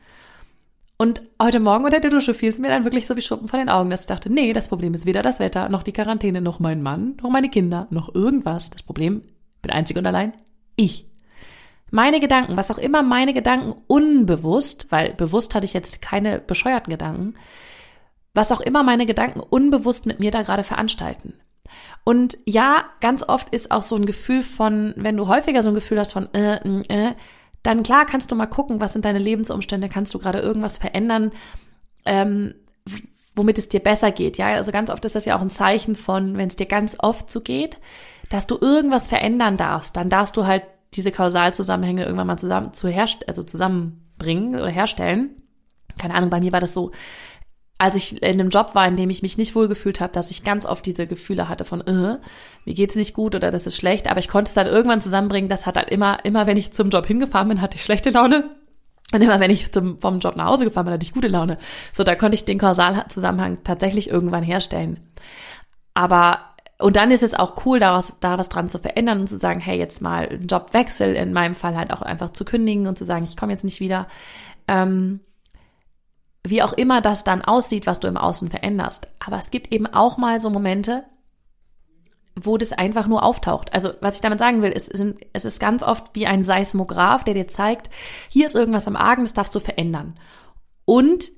Und 1.00 1.22
heute 1.40 1.60
Morgen 1.60 1.86
unter 1.86 2.00
der 2.00 2.10
Dusche 2.10 2.34
fiel 2.34 2.50
es 2.50 2.58
mir 2.58 2.70
dann 2.70 2.84
wirklich 2.84 3.06
so 3.06 3.16
wie 3.16 3.22
Schuppen 3.22 3.48
von 3.48 3.60
den 3.60 3.70
Augen, 3.70 3.92
dass 3.92 4.02
ich 4.02 4.08
dachte, 4.08 4.34
nee, 4.34 4.52
das 4.52 4.68
Problem 4.68 4.96
ist 4.96 5.06
weder 5.06 5.22
das 5.22 5.40
Wetter, 5.40 5.70
noch 5.70 5.84
die 5.84 5.94
Quarantäne, 5.94 6.42
noch 6.42 6.60
mein 6.60 6.82
Mann, 6.82 7.18
noch 7.22 7.30
meine 7.30 7.50
Kinder, 7.50 7.86
noch 7.92 8.16
irgendwas. 8.16 8.72
Das 8.72 8.82
Problem 8.82 9.22
bin 9.62 9.72
einzig 9.72 9.96
und 9.98 10.08
allein 10.08 10.34
ich. 10.76 11.06
Meine 11.92 12.20
Gedanken, 12.20 12.58
was 12.58 12.72
auch 12.72 12.80
immer 12.80 13.04
meine 13.04 13.34
Gedanken 13.34 13.76
unbewusst, 13.86 14.88
weil 14.90 15.14
bewusst 15.14 15.54
hatte 15.54 15.66
ich 15.66 15.74
jetzt 15.74 16.02
keine 16.02 16.40
bescheuerten 16.40 16.90
Gedanken, 16.90 17.36
was 18.34 18.52
auch 18.52 18.60
immer 18.60 18.82
meine 18.82 19.06
Gedanken 19.06 19.40
unbewusst 19.40 20.08
mit 20.08 20.20
mir 20.20 20.32
da 20.32 20.42
gerade 20.42 20.64
veranstalten. 20.64 21.36
Und 22.04 22.38
ja, 22.46 22.86
ganz 23.02 23.24
oft 23.28 23.54
ist 23.54 23.70
auch 23.72 23.84
so 23.84 23.96
ein 23.96 24.06
Gefühl 24.06 24.42
von, 24.42 24.94
wenn 24.98 25.16
du 25.16 25.28
häufiger 25.28 25.62
so 25.62 25.70
ein 25.70 25.76
Gefühl 25.76 26.00
hast 26.00 26.14
von, 26.14 26.34
äh, 26.34 26.56
äh, 26.90 27.14
dann 27.68 27.84
klar 27.84 28.06
kannst 28.06 28.32
du 28.32 28.36
mal 28.36 28.46
gucken, 28.46 28.80
was 28.80 28.94
sind 28.94 29.04
deine 29.04 29.20
Lebensumstände, 29.20 29.90
kannst 29.90 30.14
du 30.14 30.20
gerade 30.20 30.40
irgendwas 30.40 30.78
verändern, 30.78 31.34
ähm, 32.06 32.56
womit 33.36 33.58
es 33.58 33.68
dir 33.68 33.82
besser 33.82 34.12
geht. 34.12 34.38
Ja, 34.38 34.54
also 34.54 34.72
ganz 34.72 34.90
oft 34.90 35.04
ist 35.04 35.16
das 35.16 35.26
ja 35.26 35.36
auch 35.36 35.42
ein 35.42 35.50
Zeichen 35.50 35.98
von, 35.98 36.38
wenn 36.38 36.48
es 36.48 36.56
dir 36.56 36.66
ganz 36.66 36.96
oft 36.98 37.30
so 37.30 37.42
geht, 37.42 37.78
dass 38.30 38.48
du 38.48 38.58
irgendwas 38.58 39.10
verändern 39.10 39.58
darfst, 39.58 39.98
dann 39.98 40.10
darfst 40.10 40.38
du 40.38 40.46
halt 40.46 40.64
diese 40.94 41.12
Kausalzusammenhänge 41.12 42.06
irgendwann 42.06 42.28
mal 42.28 42.40
zusammen 42.40 42.74
zu 42.74 42.88
herst 42.88 43.28
also 43.28 43.44
zusammenbringen 43.44 44.56
oder 44.56 44.70
herstellen. 44.70 45.42
Keine 46.00 46.14
Ahnung, 46.14 46.30
bei 46.30 46.40
mir 46.40 46.54
war 46.54 46.62
das 46.62 46.74
so, 46.74 46.92
als 47.78 47.96
ich 47.96 48.22
in 48.24 48.40
einem 48.40 48.50
Job 48.50 48.74
war, 48.74 48.88
in 48.88 48.98
dem 48.98 49.10
ich 49.10 49.22
mich 49.22 49.38
nicht 49.38 49.56
wohlgefühlt 49.56 50.00
habe, 50.00 50.14
dass 50.14 50.32
ich 50.32 50.44
ganz 50.44 50.66
oft 50.66 50.86
diese 50.86 51.06
Gefühle 51.06 51.48
hatte 51.48 51.64
von, 51.64 51.82
äh, 51.82 52.18
mir 52.66 52.74
geht's 52.74 52.96
nicht 52.96 53.14
gut 53.14 53.36
oder 53.36 53.52
das 53.52 53.68
ist 53.68 53.76
schlecht, 53.76 54.10
aber 54.10 54.20
ich 54.20 54.28
konnte 54.28 54.50
es 54.50 54.56
dann 54.56 54.68
irgendwann 54.68 55.02
zusammenbringen, 55.02 55.50
das 55.50 55.66
hat 55.66 55.76
halt 55.78 55.90
immer, 55.90 56.18
immer 56.26 56.48
wenn 56.48 56.58
ich 56.58 56.74
zum 56.74 56.90
Job 56.90 57.06
hingefahren 57.06 57.50
bin, 57.50 57.62
hatte 57.62 57.76
ich 57.78 57.84
schlechte 57.84 58.10
Laune. 58.10 58.50
Und 59.14 59.22
immer 59.22 59.40
wenn 59.40 59.52
ich 59.52 59.72
zum, 59.72 60.00
vom 60.00 60.20
Job 60.20 60.36
nach 60.36 60.48
Hause 60.48 60.66
gefahren 60.66 60.86
bin, 60.86 60.94
hatte 60.94 61.06
ich 61.06 61.14
gute 61.14 61.30
Laune. 61.30 61.58
So, 61.94 62.04
da 62.04 62.16
konnte 62.16 62.36
ich 62.36 62.44
den 62.44 62.58
Kausalzusammenhang 62.58 63.64
tatsächlich 63.64 64.10
irgendwann 64.10 64.44
herstellen. 64.44 65.00
Aber, 65.94 66.40
und 66.78 66.98
dann 66.98 67.12
ist 67.12 67.24
es 67.24 67.34
auch 67.34 67.66
cool, 67.66 67.80
daraus, 67.80 68.14
da 68.20 68.38
was 68.38 68.50
dran 68.50 68.70
zu 68.70 68.80
verändern 68.80 69.22
und 69.22 69.28
zu 69.28 69.38
sagen, 69.38 69.62
hey, 69.62 69.78
jetzt 69.78 70.02
mal 70.02 70.28
einen 70.28 70.48
Jobwechsel, 70.48 71.16
in 71.16 71.32
meinem 71.32 71.56
Fall 71.56 71.78
halt 71.78 71.92
auch 71.92 72.02
einfach 72.02 72.32
zu 72.32 72.44
kündigen 72.44 72.86
und 72.86 72.98
zu 72.98 73.06
sagen, 73.06 73.24
ich 73.24 73.38
komme 73.38 73.54
jetzt 73.54 73.64
nicht 73.64 73.80
wieder. 73.80 74.08
Ähm, 74.68 75.22
wie 76.50 76.64
auch 76.64 76.74
immer 76.74 77.02
das 77.02 77.24
dann 77.24 77.42
aussieht, 77.42 77.88
was 77.88 78.00
du 78.00 78.08
im 78.08 78.18
Außen 78.18 78.50
veränderst. 78.50 79.08
Aber 79.26 79.38
es 79.38 79.52
gibt 79.52 79.72
eben 79.72 79.88
auch 79.88 80.18
mal 80.18 80.40
so 80.40 80.50
Momente, 80.50 81.04
wo 82.36 82.58
das 82.58 82.74
einfach 82.74 83.08
nur 83.08 83.24
auftaucht. 83.24 83.74
Also 83.74 83.92
was 84.02 84.16
ich 84.16 84.22
damit 84.22 84.40
sagen 84.40 84.62
will, 84.62 84.72
ist, 84.72 84.92
es 85.34 85.46
ist 85.46 85.60
ganz 85.60 85.84
oft 85.84 86.14
wie 86.14 86.28
ein 86.28 86.44
Seismograph, 86.44 87.24
der 87.24 87.34
dir 87.34 87.48
zeigt, 87.48 87.90
hier 88.30 88.46
ist 88.46 88.56
irgendwas 88.56 88.88
am 88.88 88.96
Argen, 88.96 89.24
das 89.24 89.34
darfst 89.34 89.56
du 89.56 89.60
verändern. 89.60 90.16
Und 90.86 91.32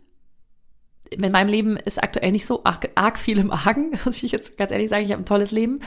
in 1.10 1.32
meinem 1.32 1.50
Leben 1.50 1.78
ist 1.78 2.02
aktuell 2.02 2.32
nicht 2.32 2.46
so 2.46 2.64
arg, 2.64 2.90
arg 2.96 3.18
viel 3.18 3.40
im 3.40 3.52
Argen, 3.52 3.98
muss 4.06 4.22
ich 4.22 4.32
jetzt 4.32 4.58
ganz 4.58 4.72
ehrlich 4.72 4.90
sagen, 4.90 5.04
ich 5.04 5.12
habe 5.12 5.22
ein 5.22 5.26
tolles 5.26 5.52
Leben. 5.52 5.80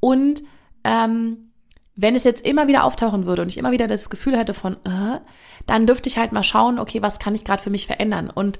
Und 0.00 0.42
ähm, 0.84 1.52
wenn 1.94 2.14
es 2.14 2.24
jetzt 2.24 2.44
immer 2.44 2.68
wieder 2.68 2.84
auftauchen 2.84 3.26
würde 3.26 3.42
und 3.42 3.48
ich 3.48 3.58
immer 3.58 3.72
wieder 3.72 3.86
das 3.86 4.10
Gefühl 4.10 4.36
hätte 4.36 4.52
von, 4.52 4.74
äh, 4.84 5.20
dann 5.66 5.86
dürfte 5.86 6.08
ich 6.08 6.18
halt 6.18 6.32
mal 6.32 6.44
schauen, 6.44 6.78
okay, 6.78 7.02
was 7.02 7.18
kann 7.18 7.34
ich 7.34 7.44
gerade 7.44 7.62
für 7.62 7.70
mich 7.70 7.86
verändern 7.86 8.30
und 8.30 8.58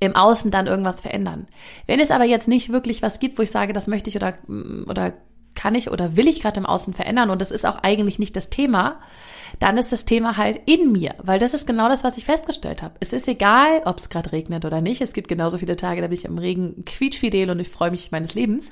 im 0.00 0.16
Außen 0.16 0.50
dann 0.50 0.66
irgendwas 0.66 1.00
verändern. 1.00 1.46
Wenn 1.86 2.00
es 2.00 2.10
aber 2.10 2.24
jetzt 2.24 2.48
nicht 2.48 2.72
wirklich 2.72 3.02
was 3.02 3.20
gibt, 3.20 3.38
wo 3.38 3.42
ich 3.42 3.52
sage, 3.52 3.72
das 3.72 3.86
möchte 3.86 4.10
ich 4.10 4.16
oder, 4.16 4.32
oder 4.88 5.12
kann 5.54 5.74
ich 5.74 5.90
oder 5.90 6.16
will 6.16 6.26
ich 6.26 6.40
gerade 6.40 6.58
im 6.58 6.66
Außen 6.66 6.94
verändern 6.94 7.30
und 7.30 7.40
das 7.40 7.50
ist 7.50 7.64
auch 7.64 7.76
eigentlich 7.82 8.18
nicht 8.18 8.34
das 8.34 8.50
Thema, 8.50 9.00
dann 9.60 9.78
ist 9.78 9.92
das 9.92 10.04
Thema 10.04 10.36
halt 10.36 10.60
in 10.66 10.92
mir, 10.92 11.14
weil 11.22 11.38
das 11.38 11.54
ist 11.54 11.66
genau 11.66 11.88
das, 11.88 12.04
was 12.04 12.16
ich 12.16 12.24
festgestellt 12.24 12.82
habe. 12.82 12.94
Es 13.00 13.12
ist 13.12 13.28
egal, 13.28 13.82
ob 13.84 13.98
es 13.98 14.08
gerade 14.08 14.32
regnet 14.32 14.64
oder 14.64 14.80
nicht. 14.80 15.02
Es 15.02 15.12
gibt 15.12 15.28
genauso 15.28 15.58
viele 15.58 15.76
Tage, 15.76 16.00
da 16.00 16.08
bin 16.08 16.18
ich 16.18 16.24
im 16.24 16.38
Regen 16.38 16.84
quietschfidel 16.84 17.50
und 17.50 17.60
ich 17.60 17.68
freue 17.68 17.90
mich 17.90 18.10
meines 18.10 18.34
Lebens. 18.34 18.70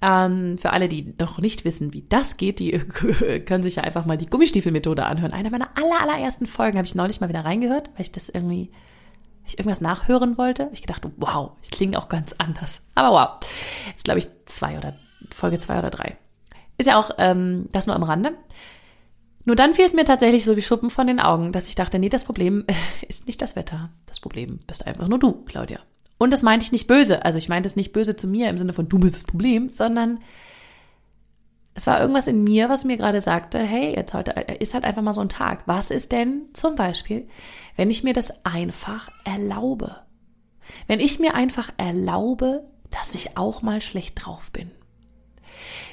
Ähm, 0.00 0.58
für 0.58 0.72
alle, 0.72 0.88
die 0.88 1.14
noch 1.18 1.38
nicht 1.38 1.64
wissen, 1.64 1.92
wie 1.92 2.04
das 2.08 2.36
geht, 2.36 2.60
die 2.60 2.70
können 3.46 3.62
sich 3.62 3.76
ja 3.76 3.82
einfach 3.82 4.06
mal 4.06 4.16
die 4.16 4.30
Gummistiefelmethode 4.30 5.04
anhören. 5.04 5.32
Eine 5.32 5.50
meiner 5.50 5.70
aller, 5.76 6.00
allerersten 6.00 6.46
Folgen 6.46 6.78
habe 6.78 6.86
ich 6.86 6.94
neulich 6.94 7.20
mal 7.20 7.28
wieder 7.28 7.44
reingehört, 7.44 7.90
weil 7.94 8.02
ich 8.02 8.12
das 8.12 8.28
irgendwie, 8.28 8.70
ich 9.44 9.58
irgendwas 9.58 9.80
nachhören 9.80 10.38
wollte. 10.38 10.70
Ich 10.72 10.82
gedacht, 10.82 11.02
wow, 11.16 11.52
ich 11.62 11.70
klinge 11.70 11.98
auch 11.98 12.08
ganz 12.08 12.34
anders. 12.38 12.82
Aber 12.94 13.10
wow, 13.10 13.50
ist 13.96 14.04
glaube 14.04 14.20
ich 14.20 14.28
zwei 14.46 14.78
oder 14.78 14.94
Folge 15.34 15.58
zwei 15.58 15.78
oder 15.78 15.90
drei. 15.90 16.16
Ist 16.76 16.86
ja 16.86 16.98
auch 16.98 17.10
ähm, 17.18 17.68
das 17.72 17.88
nur 17.88 17.96
am 17.96 18.04
Rande. 18.04 18.34
Nur 19.44 19.56
dann 19.56 19.74
fiel 19.74 19.86
es 19.86 19.94
mir 19.94 20.04
tatsächlich 20.04 20.44
so 20.44 20.56
wie 20.56 20.62
Schuppen 20.62 20.90
von 20.90 21.06
den 21.06 21.20
Augen, 21.20 21.52
dass 21.52 21.68
ich 21.68 21.74
dachte, 21.74 21.98
nee, 21.98 22.08
das 22.08 22.22
Problem 22.22 22.64
ist 23.08 23.26
nicht 23.26 23.42
das 23.42 23.56
Wetter. 23.56 23.90
Das 24.06 24.20
Problem 24.20 24.60
bist 24.66 24.86
einfach 24.86 25.08
nur 25.08 25.18
du, 25.18 25.32
Claudia. 25.44 25.80
Und 26.18 26.32
das 26.32 26.42
meinte 26.42 26.64
ich 26.64 26.72
nicht 26.72 26.88
böse. 26.88 27.24
Also 27.24 27.38
ich 27.38 27.48
meinte 27.48 27.68
es 27.68 27.76
nicht 27.76 27.92
böse 27.92 28.16
zu 28.16 28.26
mir 28.26 28.50
im 28.50 28.58
Sinne 28.58 28.72
von 28.72 28.88
du 28.88 28.98
bist 28.98 29.14
das 29.14 29.24
Problem, 29.24 29.70
sondern 29.70 30.18
es 31.74 31.86
war 31.86 32.00
irgendwas 32.00 32.26
in 32.26 32.42
mir, 32.42 32.68
was 32.68 32.84
mir 32.84 32.96
gerade 32.96 33.20
sagte, 33.20 33.60
hey, 33.60 33.94
jetzt 33.94 34.12
heute 34.12 34.32
ist 34.58 34.74
halt 34.74 34.84
einfach 34.84 35.02
mal 35.02 35.14
so 35.14 35.20
ein 35.20 35.28
Tag. 35.28 35.62
Was 35.66 35.92
ist 35.92 36.10
denn 36.10 36.46
zum 36.52 36.74
Beispiel, 36.74 37.28
wenn 37.76 37.88
ich 37.88 38.02
mir 38.02 38.14
das 38.14 38.44
einfach 38.44 39.08
erlaube? 39.24 39.96
Wenn 40.88 40.98
ich 40.98 41.20
mir 41.20 41.34
einfach 41.34 41.70
erlaube, 41.76 42.64
dass 42.90 43.14
ich 43.14 43.36
auch 43.36 43.62
mal 43.62 43.80
schlecht 43.80 44.24
drauf 44.24 44.50
bin. 44.50 44.72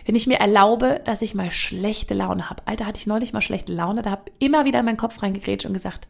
Wenn 0.06 0.16
ich 0.16 0.26
mir 0.26 0.40
erlaube, 0.40 1.02
dass 1.06 1.22
ich 1.22 1.36
mal 1.36 1.52
schlechte 1.52 2.16
Laune 2.16 2.50
habe. 2.50 2.64
Alter, 2.66 2.88
hatte 2.88 3.00
ich 3.00 3.08
neulich 3.08 3.32
mal 3.32 3.42
schlechte 3.42 3.74
Laune, 3.74 4.02
da 4.02 4.10
habe 4.12 4.32
immer 4.40 4.66
wieder 4.66 4.80
in 4.80 4.86
meinen 4.86 4.98
Kopf 4.98 5.22
reingegrätscht 5.22 5.68
und 5.68 5.74
gesagt, 5.74 6.08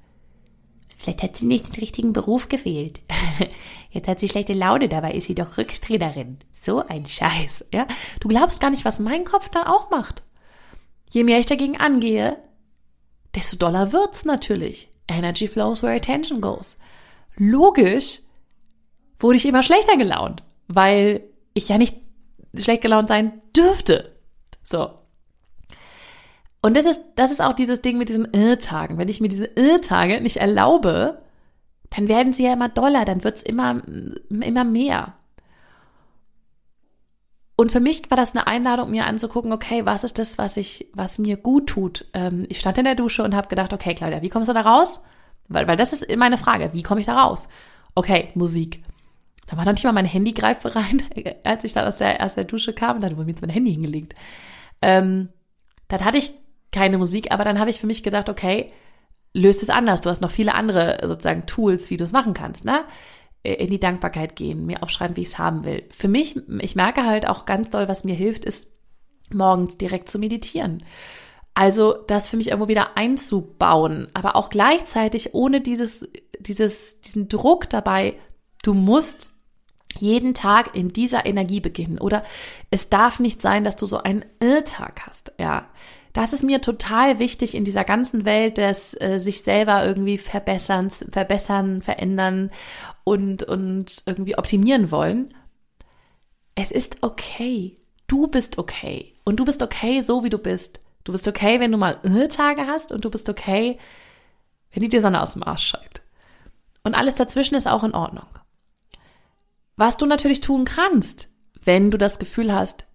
Vielleicht 0.98 1.24
hat 1.24 1.36
sie 1.36 1.46
nicht 1.46 1.68
den 1.68 1.80
richtigen 1.80 2.14
Beruf 2.14 2.50
gewählt. 2.50 3.02
Jetzt 3.92 4.08
hat 4.08 4.20
sie 4.20 4.30
schlechte 4.30 4.54
Laune, 4.54 4.90
dabei 4.90 5.14
ist 5.14 5.26
sie 5.26 5.36
doch 5.36 5.58
Rückstrainerin. 5.58 6.40
So 6.60 6.86
ein 6.86 7.06
Scheiß, 7.06 7.66
ja? 7.74 7.88
Du 8.20 8.28
glaubst 8.28 8.60
gar 8.60 8.70
nicht, 8.70 8.86
was 8.86 9.00
mein 9.00 9.24
Kopf 9.24 9.50
da 9.50 9.68
auch 9.68 9.90
macht. 9.92 10.24
Je 11.10 11.24
mehr 11.24 11.40
ich 11.40 11.46
dagegen 11.46 11.78
angehe, 11.78 12.38
desto 13.36 13.58
doller 13.58 13.94
wird's 13.94 14.26
natürlich. 14.26 14.90
Energy 15.08 15.48
flows 15.48 15.84
where 15.84 15.96
attention 15.96 16.42
goes. 16.42 16.78
Logisch 17.36 18.20
wurde 19.20 19.38
ich 19.38 19.46
immer 19.46 19.64
schlechter 19.64 19.98
gelaunt, 19.98 20.44
weil 20.68 21.24
ich 21.54 21.70
ja 21.70 21.78
nicht 21.78 21.96
schlecht 22.56 22.82
gelaunt 22.82 23.08
sein 23.08 23.42
dürfte. 23.56 24.16
So. 24.64 24.90
Und 26.66 26.76
das 26.76 26.86
ist, 26.86 27.00
das 27.16 27.30
ist 27.30 27.42
auch 27.42 27.54
dieses 27.54 27.84
Ding 27.84 28.00
mit 28.00 28.10
diesen 28.10 28.34
Irrtagen. 28.34 28.98
Wenn 28.98 29.08
ich 29.08 29.22
mir 29.22 29.28
diese 29.28 29.46
Irrtage 29.46 30.20
nicht 30.20 30.38
erlaube, 30.38 31.22
dann 31.92 32.08
werden 32.08 32.34
sie 32.34 32.44
ja 32.44 32.54
immer 32.54 32.70
doller, 32.70 33.06
dann 33.06 33.24
wird's 33.24 33.44
immer, 33.44 33.84
immer 34.32 34.64
mehr. 34.64 35.14
Und 37.56 37.72
für 37.72 37.80
mich 37.80 38.10
war 38.10 38.18
das 38.18 38.32
eine 38.32 38.48
Einladung, 38.48 38.90
mir 38.90 39.06
anzugucken, 39.06 39.54
okay, 39.54 39.86
was 39.86 40.04
ist 40.04 40.18
das, 40.18 40.40
was 40.40 40.58
ich, 40.58 40.90
was 40.96 41.20
mir 41.20 41.38
gut 41.38 41.68
tut? 41.68 42.08
Ähm, 42.16 42.48
ich 42.50 42.60
stand 42.62 42.80
in 42.80 42.86
der 42.86 42.96
Dusche 42.96 43.22
und 43.22 43.36
habe 43.36 43.48
gedacht, 43.48 43.72
okay, 43.72 43.94
Claudia, 43.94 44.24
wie 44.24 44.30
kommst 44.30 44.50
du 44.50 44.54
da 44.54 44.62
raus? 44.62 45.04
Weil, 45.48 45.68
weil 45.68 45.78
das 45.78 45.94
ist 45.94 46.18
meine 46.18 46.40
Frage, 46.40 46.72
wie 46.74 46.82
komme 46.82 47.00
ich 47.00 47.06
da 47.06 47.26
raus? 47.26 47.48
Okay, 47.94 48.32
Musik. 48.34 48.84
Da 49.46 49.56
war 49.56 49.66
noch 49.66 49.74
nicht 49.74 49.84
mal 49.84 49.94
mein 49.94 50.06
Handy 50.06 50.32
greifbereit, 50.32 51.04
als 51.44 51.64
ich 51.64 51.74
dann 51.74 51.86
aus 51.86 51.98
der, 51.98 52.26
aus 52.26 52.34
der 52.34 52.46
Dusche 52.46 52.74
kam. 52.74 53.02
Da 53.02 53.12
wurde 53.12 53.26
mir 53.26 53.34
jetzt 53.34 53.42
mein 53.42 53.52
Handy 53.52 53.72
hingelegt. 53.72 54.16
Ähm, 54.82 55.30
dann 55.90 56.04
hatte 56.04 56.18
ich 56.18 56.34
keine 56.76 56.98
Musik, 56.98 57.32
aber 57.32 57.46
dann 57.46 57.60
habe 57.60 57.70
ich 57.70 57.80
für 57.80 57.88
mich 57.88 58.04
gedacht, 58.04 58.28
okay, 58.28 58.72
löst 59.34 59.64
es 59.64 59.70
anders. 59.70 60.02
Du 60.02 60.10
hast 60.10 60.22
noch 60.22 60.32
viele 60.32 60.54
andere 60.54 61.00
sozusagen 61.02 61.46
Tools, 61.46 61.90
wie 61.90 61.98
du 61.98 62.04
es 62.04 62.12
machen 62.12 62.34
kannst, 62.34 62.66
ne? 62.66 62.84
In 63.44 63.70
die 63.70 63.80
Dankbarkeit 63.80 64.36
gehen, 64.36 64.66
mir 64.66 64.84
aufschreiben, 64.84 65.16
wie 65.16 65.22
ich 65.22 65.30
es 65.30 65.38
haben 65.38 65.64
will. 65.64 65.84
Für 65.92 66.08
mich, 66.08 66.36
ich 66.60 66.76
merke 66.76 67.06
halt 67.06 67.28
auch 67.28 67.46
ganz 67.46 67.70
doll, 67.70 67.88
was 67.88 68.04
mir 68.04 68.16
hilft, 68.16 68.44
ist 68.44 68.68
morgens 69.32 69.78
direkt 69.78 70.10
zu 70.10 70.20
meditieren. 70.20 70.84
Also 71.54 71.94
das 72.08 72.28
für 72.28 72.38
mich 72.38 72.50
irgendwo 72.50 72.68
wieder 72.68 72.98
einzubauen, 72.98 74.10
aber 74.14 74.36
auch 74.36 74.50
gleichzeitig 74.50 75.34
ohne 75.34 75.62
dieses, 75.62 76.10
dieses, 76.40 77.00
diesen 77.02 77.30
Druck 77.30 77.70
dabei, 77.70 78.18
du 78.64 78.74
musst 78.74 79.30
jeden 79.96 80.34
Tag 80.34 80.76
in 80.76 80.90
dieser 80.90 81.26
Energie 81.26 81.62
beginnen 81.62 82.00
oder 82.00 82.26
es 82.72 82.90
darf 82.90 83.22
nicht 83.22 83.42
sein, 83.42 83.64
dass 83.64 83.78
du 83.78 83.86
so 83.86 84.00
einen 84.00 84.26
Irrtag 84.42 85.08
hast, 85.08 85.34
ja 85.40 85.68
Das 86.16 86.32
ist 86.32 86.44
mir 86.44 86.62
total 86.62 87.20
wichtig 87.20 87.56
in 87.56 87.66
dieser 87.66 87.84
ganzen 87.84 88.24
Welt 88.24 88.58
des 88.58 88.94
äh, 89.02 89.20
sich 89.20 89.42
selber 89.42 89.86
irgendwie 89.86 90.18
verbessern, 90.18 90.90
verbessern, 90.90 91.82
verändern 91.82 92.52
und, 93.04 93.44
und 93.44 94.02
irgendwie 94.06 94.38
optimieren 94.38 94.92
wollen. 94.92 95.34
Es 96.56 96.72
ist 96.72 97.04
okay. 97.04 97.78
Du 98.08 98.28
bist 98.28 98.58
okay. 98.58 99.14
Und 99.26 99.42
du 99.42 99.44
bist 99.44 99.62
okay, 99.62 100.00
so 100.00 100.24
wie 100.24 100.30
du 100.30 100.38
bist. 100.38 100.80
Du 101.04 101.12
bist 101.12 101.28
okay, 101.28 101.60
wenn 101.60 101.74
du 101.74 101.78
mal 101.78 102.00
Tage 102.30 102.66
hast 102.66 102.94
und 102.94 103.04
du 103.04 103.10
bist 103.10 103.28
okay, 103.28 103.78
wenn 104.72 104.84
die 104.84 104.88
dir 104.88 105.02
Sonne 105.02 105.22
aus 105.22 105.34
dem 105.34 105.44
Arsch 105.44 105.68
scheint. 105.68 106.02
Und 106.86 106.96
alles 106.96 107.16
dazwischen 107.16 107.56
ist 107.56 107.68
auch 107.68 107.84
in 107.84 107.94
Ordnung. 107.94 108.28
Was 109.76 109.98
du 109.98 110.06
natürlich 110.06 110.40
tun 110.40 110.64
kannst, 110.64 111.28
wenn 111.62 111.92
du 111.92 111.98
das 111.98 112.20
Gefühl 112.20 112.54
hast, 112.54 112.88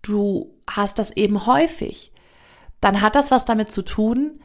du 0.00 0.58
hast 0.66 0.98
das 0.98 1.10
eben 1.10 1.44
häufig, 1.44 2.14
dann 2.80 3.00
hat 3.00 3.14
das 3.14 3.30
was 3.30 3.44
damit 3.44 3.70
zu 3.70 3.82
tun, 3.82 4.40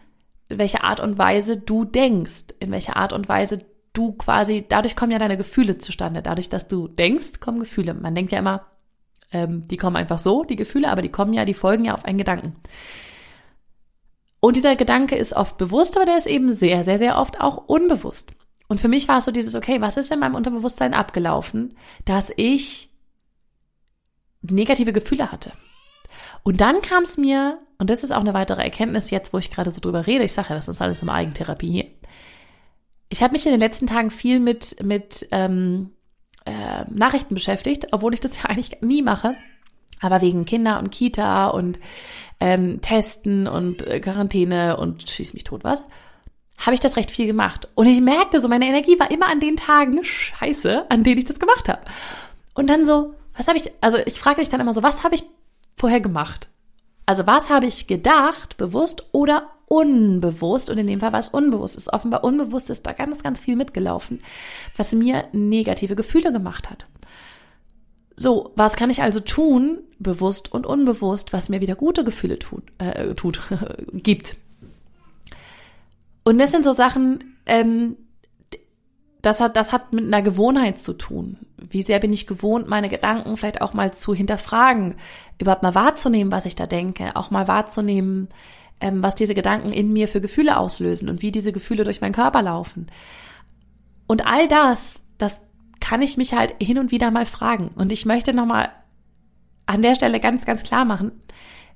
in 0.50 0.58
welcher 0.58 0.84
Art 0.84 1.00
und 1.00 1.18
Weise 1.18 1.58
du 1.58 1.86
denkst, 1.86 2.56
in 2.60 2.72
welcher 2.72 2.98
Art 2.98 3.14
und 3.14 3.28
Weise 3.30 3.66
du 3.94 4.12
quasi, 4.14 4.66
dadurch 4.68 4.96
kommen 4.96 5.12
ja 5.12 5.20
deine 5.20 5.38
Gefühle 5.38 5.78
zustande. 5.78 6.22
Dadurch, 6.22 6.50
dass 6.50 6.68
du 6.68 6.88
denkst, 6.88 7.40
kommen 7.40 7.60
Gefühle. 7.60 7.94
Man 7.94 8.14
denkt 8.14 8.32
ja 8.32 8.40
immer, 8.40 8.66
ähm, 9.32 9.68
die 9.68 9.78
kommen 9.78 9.96
einfach 9.96 10.20
so, 10.20 10.44
die 10.44 10.56
Gefühle, 10.56 10.90
aber 10.90 11.02
die 11.02 11.10
kommen 11.10 11.34
ja, 11.34 11.46
die 11.46 11.54
folgen 11.54 11.86
ja 11.86 11.94
auf 11.94 12.06
einen 12.06 12.18
Gedanken. 12.18 12.56
Und 14.40 14.56
dieser 14.56 14.76
Gedanke 14.76 15.16
ist 15.16 15.34
oft 15.34 15.58
bewusst, 15.58 15.96
aber 15.96 16.06
der 16.06 16.18
ist 16.18 16.28
eben 16.28 16.54
sehr, 16.54 16.84
sehr, 16.84 17.00
sehr 17.00 17.18
oft 17.18 17.42
auch 17.42 17.58
unbewusst. 17.68 18.34
Und 18.68 18.80
für 18.80 18.88
mich 18.88 19.08
war 19.08 19.20
es 19.20 19.26
so 19.26 19.32
dieses, 19.32 19.56
okay, 19.56 19.82
was 19.82 19.98
ist 19.98 20.12
in 20.12 20.20
meinem 20.20 20.36
Unterbewusstsein 20.36 20.94
abgelaufen, 20.94 21.76
dass 22.04 22.32
ich 22.36 22.90
negative 24.42 24.94
Gefühle 24.94 25.32
hatte? 25.32 25.52
Und 26.44 26.62
dann 26.62 26.82
kam 26.82 27.04
es 27.04 27.18
mir, 27.18 27.60
und 27.78 27.90
das 27.90 28.04
ist 28.04 28.12
auch 28.12 28.22
eine 28.22 28.34
weitere 28.34 28.64
Erkenntnis 28.64 29.10
jetzt, 29.10 29.34
wo 29.34 29.38
ich 29.38 29.52
gerade 29.52 29.72
so 29.72 29.82
drüber 29.82 30.08
rede, 30.08 30.24
ich 30.24 30.34
sage 30.34 30.50
ja, 30.50 30.56
das 30.56 30.68
ist 30.68 30.82
alles 30.82 31.02
im 31.02 31.10
Eigentherapie 31.10 31.72
hier. 31.72 31.86
Ich 33.10 33.22
habe 33.22 33.34
mich 33.34 33.46
in 33.46 33.52
den 33.52 33.60
letzten 33.60 33.88
Tagen 33.88 34.10
viel 34.10 34.40
mit, 34.40 34.84
mit 34.84 35.28
ähm, 35.32 35.92
äh, 36.46 36.86
Nachrichten 36.90 37.34
beschäftigt, 37.34 37.88
obwohl 37.92 38.14
ich 38.14 38.22
das 38.22 38.36
ja 38.38 38.44
eigentlich 38.50 38.82
nie 38.82 39.02
mache. 39.02 39.36
Aber 40.02 40.22
wegen 40.22 40.46
Kinder 40.46 40.78
und 40.80 40.92
Kita 40.92 41.48
und 41.48 41.80
ähm, 42.40 42.82
Testen 42.82 43.48
und 43.48 43.82
äh, 43.82 44.00
Quarantäne 44.00 44.78
und 44.78 45.10
schieß 45.10 45.34
mich 45.34 45.46
tot 45.46 45.64
was, 45.64 45.82
habe 46.58 46.74
ich 46.74 46.80
das 46.80 46.98
recht 46.98 47.12
viel 47.12 47.28
gemacht. 47.28 47.70
Und 47.76 47.88
ich 47.88 48.02
merkte 48.02 48.42
so, 48.42 48.48
meine 48.48 48.68
Energie 48.68 49.00
war 49.00 49.12
immer 49.12 49.30
an 49.30 49.40
den 49.40 49.58
Tagen 49.58 50.04
scheiße, 50.04 50.90
an 50.90 51.04
denen 51.04 51.20
ich 51.20 51.26
das 51.26 51.40
gemacht 51.40 51.70
habe. 51.70 51.82
Und 52.54 52.70
dann 52.70 52.86
so, 52.86 53.14
was 53.36 53.48
habe 53.48 53.58
ich, 53.58 53.72
also 53.82 53.98
ich 54.06 54.20
frage 54.20 54.40
mich 54.40 54.50
dann 54.50 54.60
immer 54.60 54.74
so, 54.74 54.84
was 54.84 55.04
habe 55.04 55.16
ich 55.16 55.24
vorher 55.78 56.02
gemacht? 56.02 56.50
Also 57.06 57.28
was 57.28 57.50
habe 57.50 57.68
ich 57.68 57.88
gedacht, 57.88 58.58
bewusst 58.58 59.06
oder 59.12 59.50
unbewusst? 59.68 60.70
Und 60.70 60.78
in 60.78 60.88
dem 60.88 61.00
Fall 61.00 61.14
war 61.14 61.20
es 61.20 61.30
unbewusst. 61.30 61.76
Ist 61.76 61.94
offenbar 61.94 62.24
unbewusst, 62.24 62.70
ist 62.70 62.86
da 62.86 62.94
ganz, 62.94 63.22
ganz 63.24 63.40
viel 63.40 63.56
mitgelaufen, 63.56 64.20
was 64.76 64.94
mir 64.94 65.26
negative 65.32 65.96
Gefühle 65.96 66.32
gemacht 66.32 66.70
hat. 66.70 66.88
So, 68.18 68.54
was 68.56 68.76
kann 68.76 68.90
ich 68.90 69.02
also 69.02 69.20
tun, 69.20 69.80
bewusst 70.00 70.52
und 70.52 70.66
unbewusst, 70.66 71.34
was 71.34 71.50
mir 71.50 71.60
wieder 71.60 71.76
gute 71.76 72.04
Gefühle 72.04 72.40
tut, 72.40 72.64
äh, 72.78 73.14
tut 73.14 73.42
gibt? 73.94 74.38
Und 76.24 76.40
das 76.40 76.52
sind 76.52 76.64
so 76.64 76.72
Sachen, 76.72 77.36
ähm, 77.46 77.98
das 79.26 79.40
hat, 79.40 79.58
das 79.58 79.72
hat 79.72 79.94
mit 79.94 80.06
einer 80.06 80.22
Gewohnheit 80.22 80.78
zu 80.78 80.94
tun. 80.94 81.38
Wie 81.58 81.82
sehr 81.82 82.00
bin 82.00 82.14
ich 82.14 82.28
gewohnt, 82.28 82.68
meine 82.68 82.90
Gedanken 82.90 83.38
vielleicht 83.38 83.62
auch 83.62 83.74
mal 83.74 83.94
zu 83.94 84.14
hinterfragen, 84.14 84.96
überhaupt 85.40 85.64
mal 85.64 85.76
wahrzunehmen, 85.76 86.32
was 86.32 86.46
ich 86.46 86.56
da 86.56 86.68
denke, 86.68 87.16
auch 87.16 87.32
mal 87.32 87.48
wahrzunehmen, 87.48 88.30
ähm, 88.80 89.02
was 89.02 89.16
diese 89.16 89.34
Gedanken 89.34 89.72
in 89.72 89.92
mir 89.92 90.08
für 90.08 90.22
Gefühle 90.22 90.58
auslösen 90.58 91.10
und 91.10 91.22
wie 91.22 91.32
diese 91.32 91.52
Gefühle 91.52 91.84
durch 91.84 92.02
meinen 92.02 92.14
Körper 92.14 92.42
laufen. 92.42 92.88
Und 94.08 94.28
all 94.28 94.48
das, 94.48 95.02
das 95.18 95.42
kann 95.80 96.02
ich 96.02 96.18
mich 96.18 96.34
halt 96.34 96.56
hin 96.62 96.78
und 96.78 96.92
wieder 96.92 97.12
mal 97.12 97.26
fragen. 97.26 97.70
Und 97.76 97.92
ich 97.92 98.06
möchte 98.06 98.34
nochmal 98.34 98.70
an 99.66 99.82
der 99.82 99.96
Stelle 99.96 100.20
ganz, 100.20 100.46
ganz 100.46 100.64
klar 100.64 100.86
machen, 100.86 101.12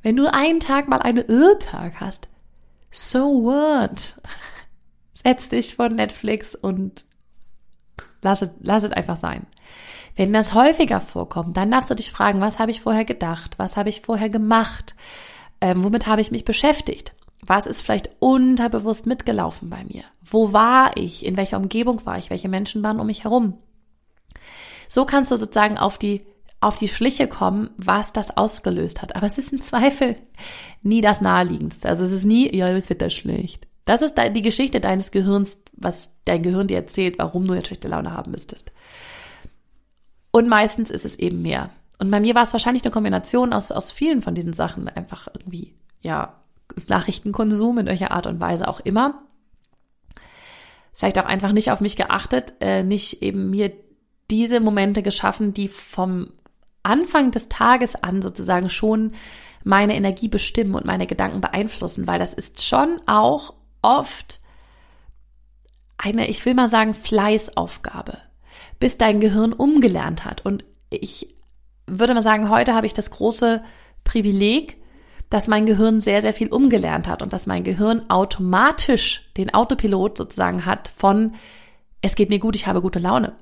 wenn 0.01 0.15
du 0.15 0.31
einen 0.31 0.59
Tag 0.59 0.87
mal 0.87 1.01
einen 1.01 1.25
Irrtag 1.25 1.99
hast, 1.99 2.29
so 2.91 3.43
what? 3.43 4.21
Setz 5.13 5.49
dich 5.49 5.75
vor 5.75 5.89
Netflix 5.89 6.55
und 6.55 7.05
lass 8.21 8.41
es, 8.41 8.49
lass 8.61 8.83
es 8.83 8.91
einfach 8.91 9.17
sein. 9.17 9.45
Wenn 10.15 10.33
das 10.33 10.53
häufiger 10.53 11.01
vorkommt, 11.01 11.55
dann 11.55 11.71
darfst 11.71 11.89
du 11.89 11.95
dich 11.95 12.11
fragen, 12.11 12.41
was 12.41 12.59
habe 12.59 12.71
ich 12.71 12.81
vorher 12.81 13.05
gedacht? 13.05 13.55
Was 13.57 13.77
habe 13.77 13.89
ich 13.89 14.01
vorher 14.01 14.29
gemacht? 14.29 14.95
Ähm, 15.61 15.83
womit 15.83 16.07
habe 16.07 16.21
ich 16.21 16.31
mich 16.31 16.45
beschäftigt? 16.45 17.13
Was 17.45 17.67
ist 17.67 17.81
vielleicht 17.81 18.09
unterbewusst 18.19 19.05
mitgelaufen 19.05 19.69
bei 19.69 19.83
mir? 19.85 20.03
Wo 20.21 20.51
war 20.51 20.97
ich? 20.97 21.25
In 21.25 21.37
welcher 21.37 21.57
Umgebung 21.57 22.05
war 22.05 22.17
ich? 22.17 22.29
Welche 22.29 22.49
Menschen 22.49 22.83
waren 22.83 22.99
um 22.99 23.07
mich 23.07 23.23
herum? 23.23 23.57
So 24.87 25.05
kannst 25.05 25.31
du 25.31 25.37
sozusagen 25.37 25.77
auf 25.77 25.97
die 25.97 26.25
auf 26.61 26.75
die 26.75 26.89
Schliche 26.89 27.27
kommen, 27.27 27.69
was 27.77 28.11
das 28.11 28.35
ausgelöst 28.35 29.01
hat. 29.01 29.15
Aber 29.15 29.25
es 29.25 29.37
ist 29.37 29.53
im 29.53 29.61
Zweifel 29.61 30.17
nie 30.81 31.01
das 31.01 31.21
Naheliegendste. 31.21 31.87
Also 31.87 32.03
es 32.03 32.11
ist 32.11 32.25
nie, 32.25 32.53
ja, 32.53 32.69
jetzt 32.69 32.89
wird 32.89 33.01
das 33.01 33.13
schlecht. 33.13 33.67
Das 33.85 34.01
ist 34.01 34.15
die 34.17 34.41
Geschichte 34.41 34.81
deines 34.81 35.11
Gehirns, 35.11 35.63
was 35.79 36.15
dein 36.25 36.43
Gehirn 36.43 36.67
dir 36.67 36.77
erzählt, 36.77 37.19
warum 37.19 37.47
du 37.47 37.53
jetzt 37.53 37.67
schlechte 37.67 37.87
Laune 37.87 38.13
haben 38.13 38.31
müsstest. 38.31 38.71
Und 40.31 40.47
meistens 40.47 40.89
ist 40.89 41.05
es 41.05 41.17
eben 41.17 41.41
mehr. 41.41 41.71
Und 41.97 42.11
bei 42.11 42.19
mir 42.19 42.35
war 42.35 42.43
es 42.43 42.53
wahrscheinlich 42.53 42.83
eine 42.83 42.91
Kombination 42.91 43.51
aus, 43.51 43.71
aus 43.71 43.91
vielen 43.91 44.21
von 44.21 44.35
diesen 44.35 44.53
Sachen. 44.53 44.87
Einfach 44.87 45.27
irgendwie, 45.33 45.73
ja, 46.01 46.35
Nachrichtenkonsum 46.87 47.79
in 47.79 47.85
welcher 47.87 48.11
Art 48.11 48.27
und 48.27 48.39
Weise 48.39 48.67
auch 48.67 48.79
immer. 48.79 49.21
Vielleicht 50.93 51.19
auch 51.19 51.25
einfach 51.25 51.51
nicht 51.51 51.71
auf 51.71 51.81
mich 51.81 51.95
geachtet, 51.95 52.53
äh, 52.59 52.83
nicht 52.83 53.21
eben 53.21 53.49
mir 53.49 53.71
diese 54.29 54.59
Momente 54.59 55.01
geschaffen, 55.01 55.53
die 55.53 55.67
vom 55.67 56.31
Anfang 56.83 57.31
des 57.31 57.49
Tages 57.49 57.95
an 57.95 58.21
sozusagen 58.21 58.69
schon 58.69 59.13
meine 59.63 59.95
Energie 59.95 60.27
bestimmen 60.27 60.75
und 60.75 60.85
meine 60.85 61.07
Gedanken 61.07 61.41
beeinflussen, 61.41 62.07
weil 62.07 62.19
das 62.19 62.33
ist 62.33 62.65
schon 62.65 63.01
auch 63.05 63.53
oft 63.81 64.39
eine, 65.99 66.27
ich 66.27 66.45
will 66.45 66.53
mal 66.53 66.67
sagen, 66.67 66.93
Fleißaufgabe, 66.93 68.17
bis 68.79 68.97
dein 68.97 69.19
Gehirn 69.19 69.53
umgelernt 69.53 70.25
hat. 70.25 70.45
Und 70.45 70.65
ich 70.89 71.35
würde 71.85 72.13
mal 72.13 72.21
sagen, 72.21 72.49
heute 72.49 72.73
habe 72.73 72.87
ich 72.87 72.93
das 72.93 73.11
große 73.11 73.61
Privileg, 74.03 74.77
dass 75.29 75.47
mein 75.47 75.65
Gehirn 75.65 76.01
sehr, 76.01 76.21
sehr 76.21 76.33
viel 76.33 76.47
umgelernt 76.47 77.07
hat 77.07 77.21
und 77.21 77.33
dass 77.33 77.45
mein 77.45 77.63
Gehirn 77.63 78.09
automatisch 78.09 79.29
den 79.37 79.53
Autopilot 79.53 80.17
sozusagen 80.17 80.65
hat 80.65 80.91
von, 80.97 81.35
es 82.01 82.15
geht 82.15 82.29
mir 82.29 82.39
gut, 82.39 82.55
ich 82.55 82.65
habe 82.65 82.81
gute 82.81 82.99
Laune. 82.99 83.33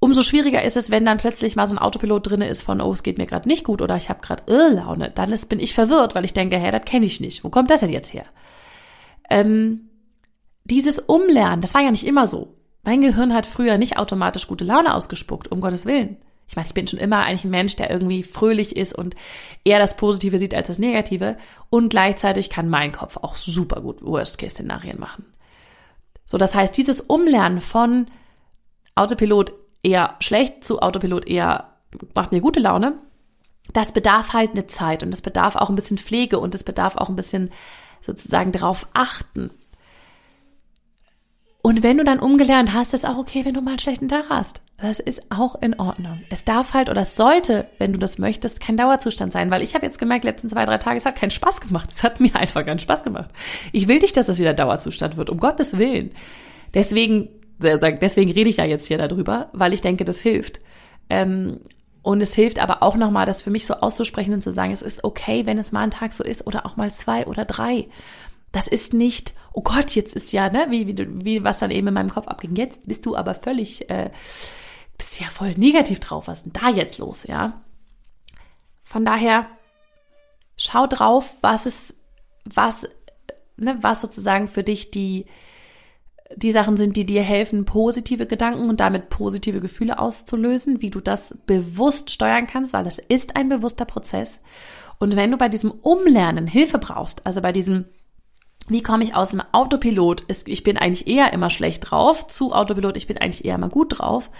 Umso 0.00 0.22
schwieriger 0.22 0.62
ist 0.62 0.76
es, 0.76 0.90
wenn 0.90 1.04
dann 1.04 1.18
plötzlich 1.18 1.54
mal 1.54 1.66
so 1.66 1.74
ein 1.74 1.78
Autopilot 1.78 2.30
drinne 2.30 2.48
ist 2.48 2.62
von, 2.62 2.80
oh, 2.80 2.92
es 2.92 3.02
geht 3.02 3.18
mir 3.18 3.26
gerade 3.26 3.48
nicht 3.48 3.64
gut 3.64 3.80
oder 3.80 3.96
ich 3.96 4.08
habe 4.08 4.20
gerade 4.20 4.42
Irrlaune. 4.46 5.10
Dann 5.10 5.32
ist, 5.32 5.48
bin 5.48 5.60
ich 5.60 5.72
verwirrt, 5.72 6.14
weil 6.14 6.24
ich 6.24 6.34
denke, 6.34 6.58
hä, 6.58 6.70
das 6.70 6.84
kenne 6.84 7.06
ich 7.06 7.20
nicht. 7.20 7.44
Wo 7.44 7.50
kommt 7.50 7.70
das 7.70 7.80
denn 7.80 7.90
jetzt 7.90 8.12
her? 8.12 8.24
ähm, 9.30 9.90
dieses 10.64 10.98
Umlernen, 10.98 11.60
das 11.60 11.74
war 11.74 11.82
ja 11.82 11.90
nicht 11.90 12.06
immer 12.06 12.26
so. 12.26 12.54
Mein 12.82 13.00
Gehirn 13.00 13.32
hat 13.32 13.46
früher 13.46 13.78
nicht 13.78 13.98
automatisch 13.98 14.46
gute 14.46 14.64
Laune 14.64 14.94
ausgespuckt, 14.94 15.50
um 15.50 15.60
Gottes 15.60 15.86
Willen. 15.86 16.18
Ich 16.46 16.56
meine, 16.56 16.66
ich 16.66 16.74
bin 16.74 16.86
schon 16.86 16.98
immer 16.98 17.20
eigentlich 17.20 17.44
ein 17.44 17.50
Mensch, 17.50 17.76
der 17.76 17.90
irgendwie 17.90 18.22
fröhlich 18.22 18.76
ist 18.76 18.94
und 18.94 19.14
eher 19.64 19.78
das 19.78 19.96
Positive 19.96 20.38
sieht 20.38 20.54
als 20.54 20.68
das 20.68 20.78
Negative. 20.78 21.38
Und 21.70 21.88
gleichzeitig 21.88 22.50
kann 22.50 22.68
mein 22.68 22.92
Kopf 22.92 23.16
auch 23.16 23.36
super 23.36 23.80
gut 23.80 24.02
Worst-Case-Szenarien 24.02 25.00
machen. 25.00 25.24
So, 26.26 26.36
das 26.36 26.54
heißt, 26.54 26.76
dieses 26.76 27.00
Umlernen 27.00 27.60
von 27.60 28.06
Autopilot 28.94 29.54
eher 29.82 30.16
schlecht 30.20 30.64
zu 30.64 30.80
Autopilot 30.80 31.26
eher 31.26 31.70
macht 32.14 32.32
mir 32.32 32.40
gute 32.40 32.60
Laune, 32.60 32.94
das 33.72 33.92
bedarf 33.92 34.32
halt 34.32 34.52
eine 34.52 34.66
Zeit 34.66 35.02
und 35.02 35.10
das 35.10 35.22
bedarf 35.22 35.56
auch 35.56 35.70
ein 35.70 35.76
bisschen 35.76 35.98
Pflege 35.98 36.38
und 36.38 36.54
das 36.54 36.64
bedarf 36.64 36.96
auch 36.96 37.08
ein 37.08 37.16
bisschen 37.16 37.52
sozusagen 38.02 38.52
darauf 38.52 38.88
achten. 38.92 39.50
Und 41.66 41.82
wenn 41.82 41.96
du 41.96 42.04
dann 42.04 42.18
umgelernt 42.18 42.74
hast, 42.74 42.92
ist 42.92 43.08
auch 43.08 43.16
okay, 43.16 43.46
wenn 43.46 43.54
du 43.54 43.62
mal 43.62 43.70
einen 43.70 43.78
schlechten 43.78 44.06
Tag 44.06 44.26
hast. 44.28 44.60
Das 44.76 45.00
ist 45.00 45.22
auch 45.30 45.62
in 45.62 45.80
Ordnung. 45.80 46.20
Es 46.28 46.44
darf 46.44 46.74
halt 46.74 46.90
oder 46.90 47.06
sollte, 47.06 47.66
wenn 47.78 47.94
du 47.94 47.98
das 47.98 48.18
möchtest, 48.18 48.60
kein 48.60 48.76
Dauerzustand 48.76 49.32
sein, 49.32 49.50
weil 49.50 49.62
ich 49.62 49.74
habe 49.74 49.86
jetzt 49.86 49.98
gemerkt, 49.98 50.24
letzten 50.24 50.50
zwei, 50.50 50.66
drei 50.66 50.76
Tage, 50.76 50.98
es 50.98 51.06
hat 51.06 51.16
keinen 51.16 51.30
Spaß 51.30 51.62
gemacht. 51.62 51.88
Es 51.90 52.02
hat 52.02 52.20
mir 52.20 52.36
einfach 52.36 52.66
keinen 52.66 52.80
Spaß 52.80 53.02
gemacht. 53.02 53.30
Ich 53.72 53.88
will 53.88 53.98
nicht, 54.00 54.14
dass 54.14 54.28
es 54.28 54.38
wieder 54.38 54.52
Dauerzustand 54.52 55.16
wird, 55.16 55.30
um 55.30 55.40
Gottes 55.40 55.78
Willen. 55.78 56.10
Deswegen, 56.74 57.30
deswegen 57.58 58.30
rede 58.30 58.50
ich 58.50 58.58
ja 58.58 58.66
jetzt 58.66 58.86
hier 58.86 58.98
darüber, 58.98 59.48
weil 59.54 59.72
ich 59.72 59.80
denke, 59.80 60.04
das 60.04 60.20
hilft. 60.20 60.60
Ähm, 61.08 61.60
und 62.02 62.20
es 62.20 62.34
hilft 62.34 62.58
aber 62.58 62.82
auch 62.82 62.96
nochmal, 62.96 63.24
das 63.24 63.40
für 63.40 63.50
mich 63.50 63.64
so 63.64 63.72
auszusprechen 63.72 64.34
und 64.34 64.42
zu 64.42 64.52
sagen, 64.52 64.74
es 64.74 64.82
ist 64.82 65.02
okay, 65.02 65.46
wenn 65.46 65.56
es 65.56 65.72
mal 65.72 65.84
ein 65.84 65.90
Tag 65.90 66.12
so 66.12 66.24
ist 66.24 66.46
oder 66.46 66.66
auch 66.66 66.76
mal 66.76 66.92
zwei 66.92 67.26
oder 67.26 67.46
drei. 67.46 67.86
Das 68.54 68.68
ist 68.68 68.94
nicht, 68.94 69.34
oh 69.52 69.62
Gott, 69.62 69.90
jetzt 69.96 70.14
ist 70.14 70.30
ja, 70.30 70.48
ne, 70.48 70.66
wie, 70.70 70.86
wie, 70.86 71.24
wie 71.24 71.42
was 71.42 71.58
dann 71.58 71.72
eben 71.72 71.88
in 71.88 71.94
meinem 71.94 72.10
Kopf 72.10 72.28
abging. 72.28 72.54
Jetzt 72.54 72.86
bist 72.86 73.04
du 73.04 73.16
aber 73.16 73.34
völlig, 73.34 73.90
äh, 73.90 74.12
bist 74.96 75.18
ja 75.18 75.26
voll 75.26 75.54
negativ 75.56 75.98
drauf. 75.98 76.28
Was 76.28 76.38
ist 76.38 76.44
denn 76.44 76.52
da 76.52 76.68
jetzt 76.68 76.98
los, 76.98 77.24
ja? 77.24 77.64
Von 78.84 79.04
daher, 79.04 79.48
schau 80.56 80.86
drauf, 80.86 81.34
was 81.40 81.66
es 81.66 81.96
was, 82.44 82.88
ne, 83.56 83.76
was 83.80 84.00
sozusagen 84.00 84.46
für 84.46 84.62
dich 84.62 84.92
die, 84.92 85.26
die 86.36 86.52
Sachen 86.52 86.76
sind, 86.76 86.96
die 86.96 87.06
dir 87.06 87.22
helfen, 87.22 87.64
positive 87.64 88.26
Gedanken 88.26 88.68
und 88.68 88.78
damit 88.78 89.10
positive 89.10 89.60
Gefühle 89.60 89.98
auszulösen, 89.98 90.80
wie 90.80 90.90
du 90.90 91.00
das 91.00 91.36
bewusst 91.46 92.12
steuern 92.12 92.46
kannst, 92.46 92.72
weil 92.72 92.84
das 92.84 93.00
ist 93.00 93.34
ein 93.34 93.48
bewusster 93.48 93.84
Prozess. 93.84 94.38
Und 95.00 95.16
wenn 95.16 95.32
du 95.32 95.38
bei 95.38 95.48
diesem 95.48 95.72
Umlernen 95.72 96.46
Hilfe 96.46 96.78
brauchst, 96.78 97.26
also 97.26 97.40
bei 97.40 97.50
diesem, 97.50 97.86
wie 98.68 98.82
komme 98.82 99.04
ich 99.04 99.14
aus 99.14 99.30
dem 99.30 99.42
Autopilot, 99.52 100.24
ich 100.46 100.62
bin 100.62 100.78
eigentlich 100.78 101.06
eher 101.06 101.32
immer 101.32 101.50
schlecht 101.50 101.90
drauf, 101.90 102.26
zu 102.26 102.52
Autopilot, 102.52 102.96
ich 102.96 103.06
bin 103.06 103.18
eigentlich 103.18 103.44
eher 103.44 103.56
immer 103.56 103.68
gut 103.68 103.98
drauf, 103.98 104.30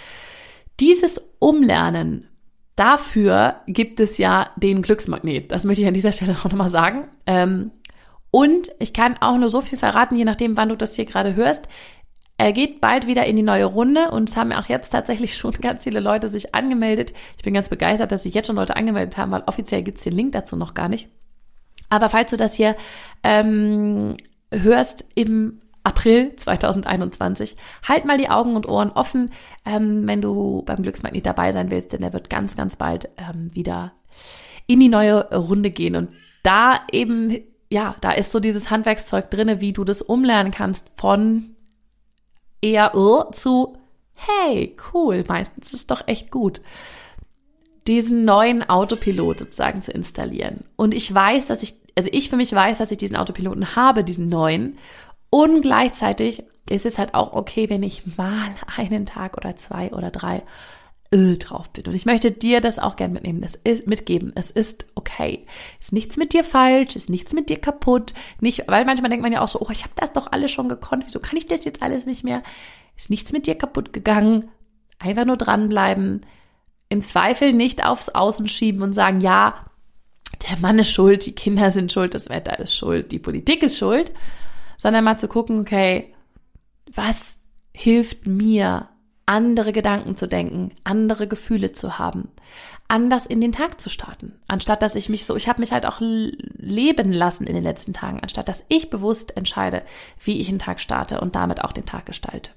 dieses 0.81 1.31
Umlernen, 1.39 2.29
dafür 2.77 3.57
gibt 3.67 4.01
es 4.01 4.19
ja 4.19 4.51
den 4.57 4.83
Glücksmagnet. 4.83 5.53
Das 5.53 5.65
möchte 5.65 5.83
ich 5.83 5.89
an 5.89 5.95
dieser 5.95 6.13
Stelle 6.13 6.37
auch 6.39 6.45
nochmal 6.45 6.69
sagen. 6.69 7.07
Ähm, 7.27 7.71
und 8.31 8.73
ich 8.81 8.93
kann 8.93 9.17
auch 9.21 9.39
nur 9.39 9.51
so 9.51 9.61
viel 9.61 9.79
verraten, 9.79 10.17
je 10.17 10.25
nachdem, 10.25 10.57
wann 10.57 10.69
du 10.69 10.77
das 10.77 10.97
hier 10.97 11.05
gerade 11.05 11.37
hörst. 11.37 11.69
Er 12.37 12.53
geht 12.53 12.81
bald 12.81 13.07
wieder 13.07 13.27
in 13.27 13.37
die 13.37 13.43
neue 13.43 13.67
Runde 13.67 14.11
und 14.11 14.29
es 14.29 14.37
haben 14.37 14.53
auch 14.53 14.67
jetzt 14.67 14.91
tatsächlich 14.91 15.37
schon 15.37 15.53
ganz 15.53 15.85
viele 15.85 16.01
Leute 16.01 16.29
sich 16.29 16.55
angemeldet. 16.55 17.13
Ich 17.37 17.45
bin 17.45 17.55
ganz 17.55 17.69
begeistert, 17.69 18.11
dass 18.11 18.25
sich 18.25 18.35
jetzt 18.35 18.47
schon 18.47 18.57
Leute 18.57 18.77
angemeldet 18.77 19.17
haben, 19.17 19.31
weil 19.31 19.45
offiziell 19.47 19.83
gibt's 19.83 20.03
den 20.03 20.15
Link 20.15 20.33
dazu 20.33 20.57
noch 20.57 20.75
gar 20.75 20.89
nicht. 20.89 21.09
Aber 21.95 22.09
falls 22.09 22.33
du 22.33 22.37
das 22.37 22.55
hier 22.55 22.75
ähm, 23.23 24.17
hörst 24.51 25.05
im 25.15 25.61
April 25.85 26.35
2021. 26.35 27.57
Halt 27.87 28.05
mal 28.05 28.19
die 28.19 28.31
Augen 28.31 28.57
und 28.57 28.67
Ohren 28.67 28.91
offen, 28.91 29.31
ähm, 29.65 30.09
wenn 30.09 30.21
du 30.21 30.63
beim 30.67 30.83
Glücksmagnet 30.83 31.25
dabei 31.25 31.53
sein 31.53 31.71
willst, 31.71 31.93
denn 31.93 32.01
der 32.01 32.13
wird 32.13 32.31
ganz, 32.31 32.57
ganz 32.57 32.75
bald 32.75 33.11
ähm, 33.17 33.55
wieder 33.55 33.93
in 34.67 34.81
die 34.81 34.89
neue 34.89 35.33
Runde 35.33 35.71
gehen. 35.71 35.95
Und 35.95 36.11
da 36.43 36.81
eben, 36.91 37.39
ja, 37.71 37.95
da 38.01 38.11
ist 38.11 38.33
so 38.33 38.41
dieses 38.41 38.71
Handwerkszeug 38.71 39.31
drinne, 39.31 39.61
wie 39.61 39.73
du 39.73 39.85
das 39.85 40.03
umlernen 40.03 40.51
kannst 40.51 40.89
von 40.97 41.55
eher 42.61 42.97
uh, 42.97 43.31
zu 43.31 43.77
hey, 44.15 44.75
cool, 44.93 45.23
meistens 45.29 45.69
ist 45.69 45.81
es 45.81 45.87
doch 45.87 46.09
echt 46.09 46.33
gut 46.33 46.61
diesen 47.87 48.25
neuen 48.25 48.69
Autopilot 48.69 49.41
sozusagen 49.41 49.83
zu 49.83 49.93
installieren. 49.93 50.65
Und 50.77 50.95
ich 50.95 51.13
weiß, 51.13 51.47
dass 51.47 51.63
ich, 51.63 51.75
also 51.97 52.09
ich 52.13 52.29
für 52.29 52.37
mich 52.37 52.53
weiß, 52.53 52.79
dass 52.79 52.91
ich 52.91 52.99
diesen 52.99 53.17
Autopiloten 53.17 53.77
habe, 53.77 54.05
diesen 54.05 54.29
neuen. 54.29 54.79
Und 55.31 55.63
gleichzeitig 55.63 56.45
ist 56.69 56.87
es 56.87 56.99
halt 56.99 57.15
auch 57.15 57.33
okay, 57.33 57.69
wenn 57.69 57.83
ich 57.83 58.17
mal 58.17 58.55
einen 58.77 59.07
Tag 59.07 59.37
oder 59.37 59.57
zwei 59.57 59.93
oder 59.93 60.11
drei 60.11 60.43
äh, 61.11 61.37
drauf 61.37 61.71
bin. 61.71 61.85
Und 61.87 61.95
ich 61.95 62.07
möchte 62.07 62.31
dir 62.31 62.61
das 62.61 62.79
auch 62.79 62.97
gern 62.97 63.13
mitnehmen, 63.13 63.41
das 63.41 63.55
ist 63.55 63.87
mitgeben. 63.87 64.33
Es 64.35 64.51
ist 64.51 64.87
okay. 64.95 65.47
Ist 65.81 65.93
nichts 65.93 66.17
mit 66.17 66.33
dir 66.33 66.45
falsch, 66.45 66.97
ist 66.97 67.11
nichts 67.11 67.33
mit 67.33 67.51
dir 67.51 67.61
kaputt. 67.61 68.15
Nicht, 68.41 68.65
weil 68.67 68.85
manchmal 68.85 69.11
denkt 69.11 69.23
man 69.23 69.33
ja 69.33 69.41
auch 69.41 69.49
so, 69.49 69.61
oh, 69.61 69.71
ich 69.71 69.83
habe 69.83 69.95
das 69.97 70.13
doch 70.13 70.33
alles 70.33 70.51
schon 70.51 70.69
gekonnt. 70.69 71.05
Wieso 71.07 71.21
kann 71.21 71.37
ich 71.37 71.47
das 71.47 71.65
jetzt 71.65 71.83
alles 71.83 72.07
nicht 72.07 72.25
mehr? 72.25 72.43
Ist 72.97 73.11
nichts 73.11 73.33
mit 73.33 73.47
dir 73.47 73.55
kaputt 73.55 73.93
gegangen. 73.93 74.49
Einfach 74.99 75.25
nur 75.25 75.37
dranbleiben. 75.37 76.25
Im 76.89 77.03
Zweifel 77.03 77.53
nicht 77.53 77.85
aufs 77.85 78.09
Außen 78.09 78.49
schieben 78.49 78.83
und 78.83 78.93
sagen, 78.93 79.21
ja, 79.21 79.55
der 80.49 80.59
Mann 80.61 80.79
ist 80.79 80.90
schuld, 80.90 81.27
die 81.27 81.35
Kinder 81.35 81.70
sind 81.70 81.92
schuld, 81.92 82.14
das 82.14 82.29
Wetter 82.29 82.59
ist 82.59 82.75
schuld, 82.75 83.12
die 83.12 83.18
Politik 83.18 83.62
ist 83.62 83.79
schuld, 83.79 84.12
sondern 84.77 85.05
mal 85.05 85.18
zu 85.18 85.29
gucken, 85.29 85.61
okay, 85.61 86.12
was 86.92 87.40
hilft 87.73 88.27
mir, 88.27 88.88
andere 89.27 89.73
Gedanken 89.73 90.16
zu 90.16 90.29
denken, 90.29 90.73
andere 90.85 91.27
Gefühle 91.27 91.73
zu 91.73 91.99
haben, 91.99 92.29
anders 92.88 93.25
in 93.25 93.40
den 93.40 93.53
Tag 93.53 93.81
zu 93.81 93.88
starten, 93.88 94.38
anstatt 94.49 94.83
dass 94.83 94.94
ich 94.94 95.09
mich 95.09 95.25
so, 95.25 95.35
ich 95.35 95.49
habe 95.49 95.61
mich 95.61 95.73
halt 95.73 95.87
auch 95.87 95.99
leben 96.01 97.12
lassen 97.12 97.47
in 97.47 97.55
den 97.55 97.64
letzten 97.64 97.94
Tagen, 97.94 98.20
anstatt 98.20 98.49
dass 98.49 98.64
ich 98.68 98.90
bewusst 98.90 99.37
entscheide, 99.37 99.83
wie 100.23 100.40
ich 100.40 100.49
einen 100.51 100.59
Tag 100.59 100.81
starte 100.81 101.20
und 101.20 101.35
damit 101.35 101.64
auch 101.64 101.73
den 101.73 101.87
Tag 101.87 102.05
gestalte. 102.07 102.51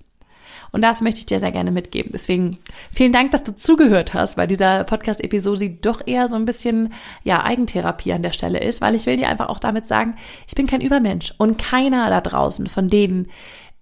Und 0.71 0.81
das 0.81 1.01
möchte 1.01 1.19
ich 1.19 1.25
dir 1.25 1.39
sehr 1.39 1.51
gerne 1.51 1.71
mitgeben. 1.71 2.11
Deswegen 2.13 2.57
vielen 2.91 3.13
Dank, 3.13 3.31
dass 3.31 3.43
du 3.43 3.55
zugehört 3.55 4.13
hast, 4.13 4.37
weil 4.37 4.47
dieser 4.47 4.83
Podcast-Episode 4.83 5.69
doch 5.69 6.05
eher 6.05 6.27
so 6.27 6.35
ein 6.35 6.45
bisschen, 6.45 6.93
ja, 7.23 7.43
Eigentherapie 7.43 8.13
an 8.13 8.23
der 8.23 8.33
Stelle 8.33 8.59
ist, 8.59 8.81
weil 8.81 8.95
ich 8.95 9.05
will 9.05 9.17
dir 9.17 9.29
einfach 9.29 9.49
auch 9.49 9.59
damit 9.59 9.87
sagen, 9.87 10.15
ich 10.47 10.55
bin 10.55 10.67
kein 10.67 10.81
Übermensch 10.81 11.33
und 11.37 11.57
keiner 11.57 12.09
da 12.09 12.21
draußen 12.21 12.67
von 12.67 12.87
denen, 12.87 13.27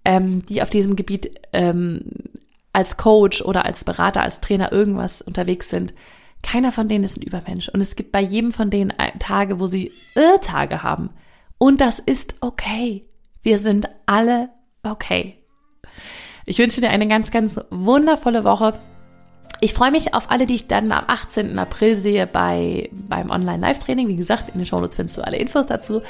ähm, 0.04 0.46
die 0.46 0.62
auf 0.62 0.70
diesem 0.70 0.96
Gebiet 0.96 1.30
ähm, 1.52 2.04
als 2.72 2.96
Coach 2.96 3.42
oder 3.42 3.64
als 3.64 3.84
Berater, 3.84 4.22
als 4.22 4.40
Trainer 4.40 4.70
irgendwas 4.70 5.22
unterwegs 5.22 5.70
sind, 5.70 5.94
keiner 6.42 6.72
von 6.72 6.88
denen 6.88 7.04
ist 7.04 7.16
ein 7.16 7.22
Übermensch. 7.22 7.68
Und 7.68 7.80
es 7.80 7.96
gibt 7.96 8.12
bei 8.12 8.20
jedem 8.20 8.52
von 8.52 8.70
denen 8.70 8.92
Tage, 9.18 9.58
wo 9.58 9.66
sie 9.66 9.92
Irrtage 10.14 10.82
haben. 10.82 11.10
Und 11.58 11.80
das 11.80 11.98
ist 11.98 12.34
okay. 12.40 13.04
Wir 13.42 13.58
sind 13.58 13.88
alle 14.06 14.50
okay. 14.82 15.38
Ich 16.48 16.58
wünsche 16.60 16.80
dir 16.80 16.90
eine 16.90 17.08
ganz, 17.08 17.32
ganz 17.32 17.60
wundervolle 17.70 18.44
Woche. 18.44 18.74
Ich 19.60 19.74
freue 19.74 19.90
mich 19.90 20.14
auf 20.14 20.30
alle, 20.30 20.46
die 20.46 20.54
ich 20.54 20.68
dann 20.68 20.92
am 20.92 21.04
18. 21.08 21.58
April 21.58 21.96
sehe 21.96 22.26
bei, 22.28 22.88
beim 22.92 23.30
Online-Live-Training. 23.30 24.06
Wie 24.06 24.16
gesagt, 24.16 24.50
in 24.50 24.58
den 24.58 24.66
Shownotes 24.66 24.94
findest 24.94 25.18
du 25.18 25.22
alle 25.22 25.38
Infos 25.38 25.66
dazu. 25.66 26.02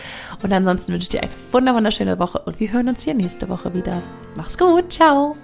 Und 0.43 0.53
ansonsten 0.53 0.93
wünsche 0.93 1.05
ich 1.05 1.09
dir 1.09 1.23
eine 1.23 1.75
wunderschöne 1.75 2.19
Woche 2.19 2.41
und 2.41 2.61
wir 2.61 2.71
hören 2.71 2.89
uns 2.89 3.03
hier 3.03 3.15
nächste 3.15 3.49
Woche 3.49 3.73
wieder. 3.73 4.03
Mach's 4.35 4.59
gut, 4.59 4.93
ciao! 4.93 5.37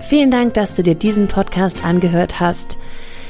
Vielen 0.00 0.32
Dank, 0.32 0.54
dass 0.54 0.74
du 0.74 0.82
dir 0.82 0.96
diesen 0.96 1.28
Podcast 1.28 1.84
angehört 1.84 2.40
hast. 2.40 2.76